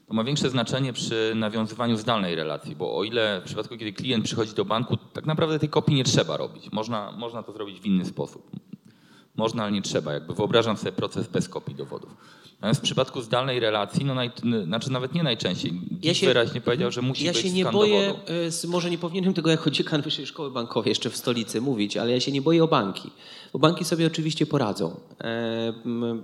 to 0.09 0.15
ma 0.15 0.25
większe 0.25 0.51
znaczenie 0.51 0.93
przy 0.93 1.33
nawiązywaniu 1.37 1.97
zdalnej 1.97 2.35
relacji, 2.35 2.77
bo 2.77 2.97
o 2.97 3.05
ile 3.05 3.41
w 3.41 3.45
przypadku, 3.45 3.77
kiedy 3.77 3.93
klient 3.93 4.25
przychodzi 4.25 4.55
do 4.55 4.65
banku, 4.65 4.97
tak 4.97 5.27
naprawdę 5.27 5.59
tej 5.59 5.69
kopii 5.69 5.95
nie 5.95 6.05
trzeba 6.05 6.37
robić. 6.37 6.73
Można, 6.73 7.13
można 7.13 7.43
to 7.43 7.53
zrobić 7.53 7.81
w 7.81 7.87
inny 7.87 8.05
sposób. 8.05 8.51
Można, 9.37 9.63
ale 9.63 9.73
nie 9.73 9.83
trzeba. 9.83 10.13
Jakby 10.13 10.35
wyobrażam 10.35 10.77
sobie 10.77 10.93
proces 10.93 11.27
bez 11.27 11.49
kopii 11.49 11.75
dowodów. 11.75 12.11
Natomiast 12.55 12.81
w 12.81 12.83
przypadku 12.83 13.21
zdalnej 13.23 13.61
relacji, 13.61 14.05
no 14.05 14.15
naj, 14.15 14.31
znaczy 14.65 14.93
nawet 14.93 15.15
nie 15.15 15.23
najczęściej, 15.23 15.73
Ja 16.03 16.15
się- 16.15 16.27
wyraźnie 16.27 16.61
powiedział, 16.61 16.91
że 16.91 17.03
musi 17.03 17.25
Ja 17.25 17.33
być 17.33 17.43
się 17.43 17.51
nie 17.53 17.65
boję, 17.65 18.07
dowodu. 18.09 18.33
e, 18.65 18.69
może 18.69 18.91
nie 18.91 18.99
powinienem 18.99 19.35
tego 19.35 19.51
jako 19.51 19.71
dziekan 19.71 20.03
Wyższej 20.03 20.27
Szkoły 20.27 20.51
Bankowej 20.51 20.89
jeszcze 20.91 21.11
w 21.11 21.17
stolicy 21.17 21.61
mówić, 21.61 21.97
ale 21.97 22.11
ja 22.13 22.21
się 22.21 22.33
nie 22.33 22.43
boję 22.43 22.65
o 22.65 22.69
banki. 22.69 23.11
Bo 23.53 23.59
banki 23.59 23.85
sobie 23.85 24.07
oczywiście 24.07 24.47
poradzą. 24.47 24.97
E, 25.21 25.73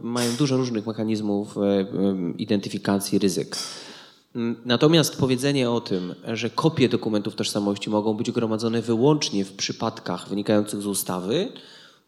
Mają 0.03 0.37
dużo 0.37 0.57
różnych 0.57 0.87
mechanizmów 0.87 1.57
e, 1.59 1.61
identyfikacji 2.39 3.19
ryzyk. 3.19 3.57
Mm, 4.37 4.57
Natomiast 4.65 5.19
powiedzenie 5.21 5.71
o 5.71 5.81
tym, 5.81 6.15
że 6.33 6.51
kopie 6.51 6.89
dokumentów 6.89 7.35
tożsamości 7.35 7.91
mogą 7.91 8.15
być 8.15 8.31
gromadzone 8.31 8.83
wyłącznie 8.83 9.45
w 9.45 9.53
przypadkach 9.53 10.29
wynikających 10.29 10.83
z 10.83 10.87
ustawy, 10.87 11.53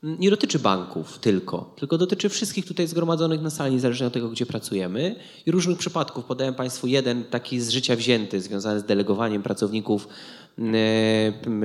nie 0.05 0.31
dotyczy 0.31 0.59
banków 0.59 1.19
tylko, 1.19 1.75
tylko 1.77 1.99
dotyczy 1.99 2.29
wszystkich 2.29 2.67
tutaj 2.67 2.87
zgromadzonych 2.87 3.43
na 3.43 3.51
sali, 3.51 3.75
niezależnie 3.75 4.07
od 4.07 4.13
tego, 4.13 4.29
gdzie 4.29 4.47
pracujemy 4.47 5.17
i 5.47 5.51
różnych 5.51 5.79
przypadków. 5.79 6.25
Podałem 6.25 6.55
Państwu 6.55 6.87
jeden 6.87 7.25
taki 7.25 7.61
z 7.61 7.71
życia 7.71 7.97
wzięty, 7.97 8.41
związany 8.41 8.81
z 8.81 8.85
delegowaniem 8.85 9.43
pracowników 9.43 10.09
mm, 10.59 10.75
mm, 11.47 11.65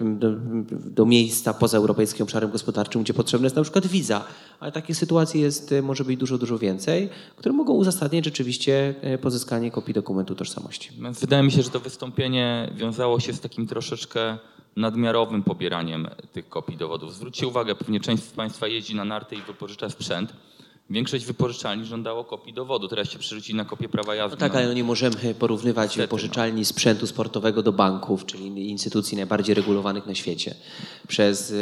mm, 0.00 0.66
do, 0.70 1.06
miejsca 1.06 1.54
poza 1.54 1.78
europejskim 1.78 2.22
obszarem 2.22 2.50
gospodarczym, 2.50 3.02
gdzie 3.02 3.14
potrzebna 3.14 3.46
jest 3.46 3.56
na 3.56 3.62
przykład 3.62 3.86
wiza. 3.86 4.24
Ale 4.60 4.72
takich 4.72 4.96
sytuacji 4.96 5.40
jest, 5.40 5.72
e, 5.72 5.82
może 5.82 6.04
być 6.04 6.20
dużo, 6.20 6.38
dużo 6.38 6.58
więcej, 6.58 7.08
które 7.36 7.52
mogą 7.52 7.72
uzasadniać 7.72 8.24
rzeczywiście 8.24 8.94
e, 9.00 9.18
pozyskanie 9.18 9.70
kopii 9.70 9.94
dokumentu 9.94 10.34
tożsamości. 10.34 10.90
Wydaje 11.20 11.42
mi 11.42 11.52
się, 11.52 11.62
że 11.62 11.70
to 11.70 11.80
wystąpienie 11.80 12.72
wiązało 12.76 13.20
się 13.20 13.32
z 13.32 13.40
takim 13.40 13.66
troszeczkę 13.66 14.38
nadmiarowym 14.76 15.42
pobieraniem 15.42 16.08
tych 16.32 16.48
kopii 16.48 16.76
dowodów. 16.76 17.14
Zwróćcie 17.14 17.46
uwagę, 17.46 17.74
pewnie 17.74 18.00
część 18.00 18.22
z 18.22 18.32
Państwa 18.32 18.66
jeździ 18.66 18.94
na 18.94 19.04
narty 19.04 19.36
i 19.36 19.42
wypożycza 19.42 19.90
sprzęt. 19.90 20.32
Większość 20.90 21.24
wypożyczalni 21.24 21.84
żądało 21.84 22.24
kopii 22.24 22.52
dowodu. 22.52 22.88
Teraz 22.88 23.08
się 23.08 23.18
przerzuci 23.18 23.54
na 23.54 23.64
kopię 23.64 23.88
prawa 23.88 24.14
jazdy. 24.14 24.36
No 24.36 24.40
tak, 24.40 24.56
ale 24.56 24.66
no 24.66 24.72
nie 24.72 24.84
możemy 24.84 25.34
porównywać 25.38 25.84
Niestety, 25.84 26.02
wypożyczalni 26.02 26.64
sprzętu 26.64 27.06
sportowego 27.06 27.62
do 27.62 27.72
banków, 27.72 28.26
czyli 28.26 28.70
instytucji 28.70 29.16
najbardziej 29.16 29.54
regulowanych 29.54 30.06
na 30.06 30.14
świecie, 30.14 30.54
przez 31.08 31.50
y, 31.50 31.54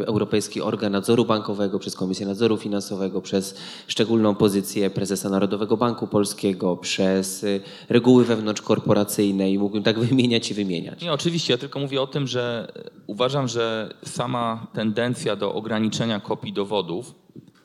y, 0.00 0.06
Europejski 0.06 0.60
Organ 0.60 0.92
Nadzoru 0.92 1.24
Bankowego, 1.24 1.78
przez 1.78 1.96
Komisję 1.96 2.26
Nadzoru 2.26 2.56
Finansowego, 2.56 3.22
przez 3.22 3.54
szczególną 3.86 4.34
pozycję 4.34 4.90
prezesa 4.90 5.28
Narodowego 5.28 5.76
Banku 5.76 6.06
Polskiego, 6.06 6.76
przez 6.76 7.44
y, 7.44 7.60
reguły 7.88 8.24
wewnątrzkorporacyjne 8.24 9.50
i 9.50 9.58
mógłbym 9.58 9.82
tak 9.82 9.98
wymieniać 10.08 10.50
i 10.50 10.54
wymieniać. 10.54 11.02
Nie, 11.02 11.12
oczywiście. 11.12 11.52
Ja 11.52 11.58
tylko 11.58 11.80
mówię 11.80 12.02
o 12.02 12.06
tym, 12.06 12.26
że 12.26 12.72
uważam, 13.06 13.48
że 13.48 13.94
sama 14.04 14.66
tendencja 14.72 15.36
do 15.36 15.54
ograniczenia 15.54 16.20
kopii 16.20 16.52
dowodów, 16.52 17.14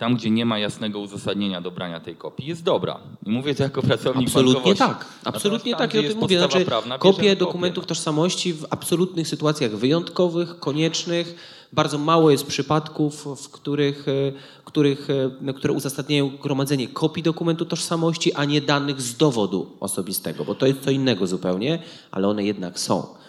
tam 0.02 0.16
gdzie 0.16 0.32
nie 0.32 0.46
ma 0.46 0.60
jasnego 0.60 1.00
uzasadnienia 1.00 1.62
do 1.62 1.72
brania 1.72 2.00
tej 2.00 2.16
kopii, 2.16 2.48
jest 2.48 2.64
dobra. 2.64 3.00
I 3.26 3.30
mówię 3.30 3.56
to 3.56 3.64
jako 3.64 3.82
pracownik 3.82 4.28
Absolutnie 4.28 4.76
tak. 4.76 5.06
Absolutnie 5.24 5.72
Natomiast 5.72 5.94
tak. 5.94 6.02
tam, 6.02 6.04
I 6.04 6.08
o 6.08 6.12
tym 6.12 6.20
mówię. 6.20 6.40
Znaczy, 6.40 6.66
prawna, 6.66 6.98
kopie 6.98 7.36
dokumentów 7.36 7.86
tożsamości 7.86 8.54
w 8.54 8.66
absolutnych 8.70 9.28
sytuacjach 9.28 9.72
wyjątkowych, 9.72 10.60
koniecznych. 10.60 11.36
Bardzo 11.74 11.98
mało 11.98 12.32
jest 12.32 12.46
przypadków, 12.46 13.28
w 13.44 13.50
których, 13.50 14.08
e, 14.08 14.12
których, 14.66 15.10
e, 15.10 15.32
no, 15.42 15.54
które 15.54 15.74
uzasadniają 15.74 16.38
gromadzenie 16.38 16.88
kopii 16.88 17.24
dokumentu 17.24 17.66
tożsamości, 17.66 18.34
a 18.34 18.46
nie 18.46 18.62
danych 18.62 19.02
z 19.02 19.18
dowodu 19.18 19.72
osobistego, 19.80 20.46
bo 20.46 20.56
to 20.56 20.68
jest 20.68 20.82
co 20.82 20.92
innego 20.92 21.28
zupełnie, 21.28 21.80
ale 22.12 22.28
one 22.28 22.44
jednak 22.44 22.80
są. 22.80 23.21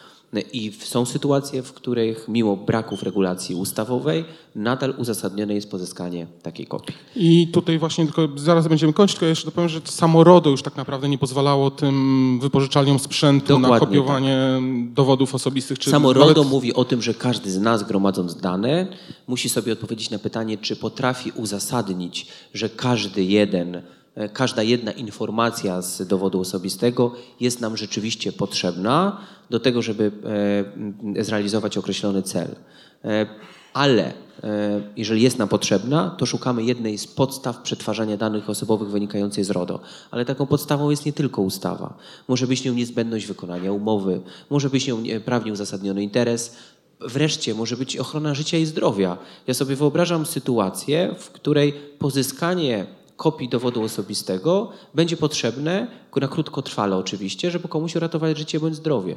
I 0.52 0.72
są 0.78 1.06
sytuacje, 1.06 1.62
w 1.62 1.72
których 1.72 2.28
mimo 2.28 2.56
braków 2.56 3.02
regulacji 3.02 3.54
ustawowej 3.54 4.24
nadal 4.54 4.94
uzasadnione 4.98 5.54
jest 5.54 5.70
pozyskanie 5.70 6.26
takiej 6.42 6.66
kopii. 6.66 6.94
I 7.16 7.48
tutaj 7.52 7.78
właśnie 7.78 8.04
tylko 8.04 8.28
zaraz 8.36 8.68
będziemy 8.68 8.92
kończyć, 8.92 9.16
tylko 9.16 9.26
jeszcze 9.26 9.44
dopowiem, 9.44 9.68
że 9.68 9.80
samo 9.84 10.24
RODO 10.24 10.50
już 10.50 10.62
tak 10.62 10.76
naprawdę 10.76 11.08
nie 11.08 11.18
pozwalało 11.18 11.70
tym 11.70 12.38
wypożyczalniom 12.42 12.98
sprzętu 12.98 13.58
na 13.58 13.68
Dokładnie 13.68 13.86
kopiowanie 13.86 14.38
dowodów 14.94 15.34
osobistych. 15.34 15.78
Czy 15.78 15.90
Samo 15.90 16.12
nawet- 16.12 16.28
RODO 16.28 16.44
mówi 16.44 16.74
o 16.74 16.84
tym, 16.84 17.02
że 17.02 17.14
każdy 17.14 17.50
z 17.50 17.60
nas 17.60 17.82
gromadząc 17.82 18.36
dane 18.36 18.86
musi 19.26 19.48
sobie 19.48 19.72
odpowiedzieć 19.72 20.10
na 20.10 20.18
pytanie, 20.18 20.58
czy 20.58 20.76
potrafi 20.76 21.32
uzasadnić, 21.36 22.26
że 22.54 22.68
każdy 22.68 23.24
jeden, 23.24 23.82
każda 24.32 24.62
jedna 24.62 24.92
informacja 24.92 25.82
z 25.82 26.06
dowodu 26.06 26.40
osobistego 26.40 27.14
jest 27.40 27.60
nam 27.60 27.76
rzeczywiście 27.76 28.32
potrzebna 28.32 29.20
do 29.50 29.60
tego, 29.60 29.82
żeby 29.82 30.12
e, 31.16 31.24
zrealizować 31.24 31.78
określony 31.78 32.22
cel. 32.22 32.56
E, 33.04 33.26
Ale 33.72 34.04
e, 34.04 34.12
jeżeli 34.96 35.22
jest 35.22 35.38
nam 35.38 35.48
potrzebna, 35.48 36.14
to 36.18 36.26
szukamy 36.26 36.64
jednej 36.64 36.98
z 36.98 37.06
podstaw 37.06 37.62
przetwarzania 37.62 38.16
danych 38.16 38.50
osobowych 38.50 38.88
wynikającej 38.88 39.44
z 39.44 39.50
RODO. 39.50 39.80
Ale 40.10 40.24
taką 40.24 40.46
podstawą 40.46 40.90
jest 40.90 41.06
nie 41.06 41.12
tylko 41.12 41.42
ustawa. 41.42 41.94
Może 42.28 42.46
być 42.46 42.64
nią 42.64 42.74
niezbędność 42.74 43.26
wykonania 43.26 43.72
umowy, 43.72 44.20
może 44.50 44.70
być 44.70 44.86
nią 44.86 45.02
e, 45.02 45.20
prawnie 45.20 45.52
uzasadniony 45.52 46.02
interes, 46.02 46.56
Wreszcie 47.06 47.54
może 47.54 47.76
być 47.76 47.96
ochrona 47.96 48.34
życia 48.34 48.58
i 48.58 48.66
zdrowia. 48.66 49.16
Ja 49.46 49.54
sobie 49.54 49.76
wyobrażam 49.76 50.26
sytuację, 50.26 51.14
w 51.18 51.30
której 51.30 51.72
pozyskanie 51.98 52.86
kopii 53.22 53.48
dowodu 53.48 53.82
osobistego 53.82 54.72
będzie 54.94 55.16
potrzebne, 55.16 55.86
na 56.20 56.28
krótkotrwale 56.28 56.96
oczywiście, 56.96 57.50
żeby 57.50 57.68
komuś 57.68 57.96
uratować 57.96 58.38
życie 58.38 58.60
bądź 58.60 58.74
zdrowie. 58.74 59.16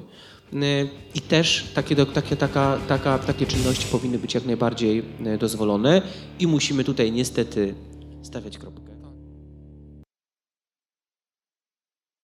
Y, 0.54 0.90
I 1.16 1.22
też 1.22 1.72
takie, 1.74 2.06
takie, 2.06 2.36
taka, 2.36 2.78
taka, 2.88 3.20
takie 3.20 3.46
czynności 3.46 3.88
powinny 3.92 4.20
być 4.20 4.34
jak 4.34 4.46
najbardziej 4.46 5.04
y, 5.28 5.38
dozwolone 5.38 6.02
i 6.40 6.48
musimy 6.48 6.84
tutaj 6.84 7.12
niestety 7.12 7.76
stawiać 8.24 8.58
kropkę. 8.58 8.95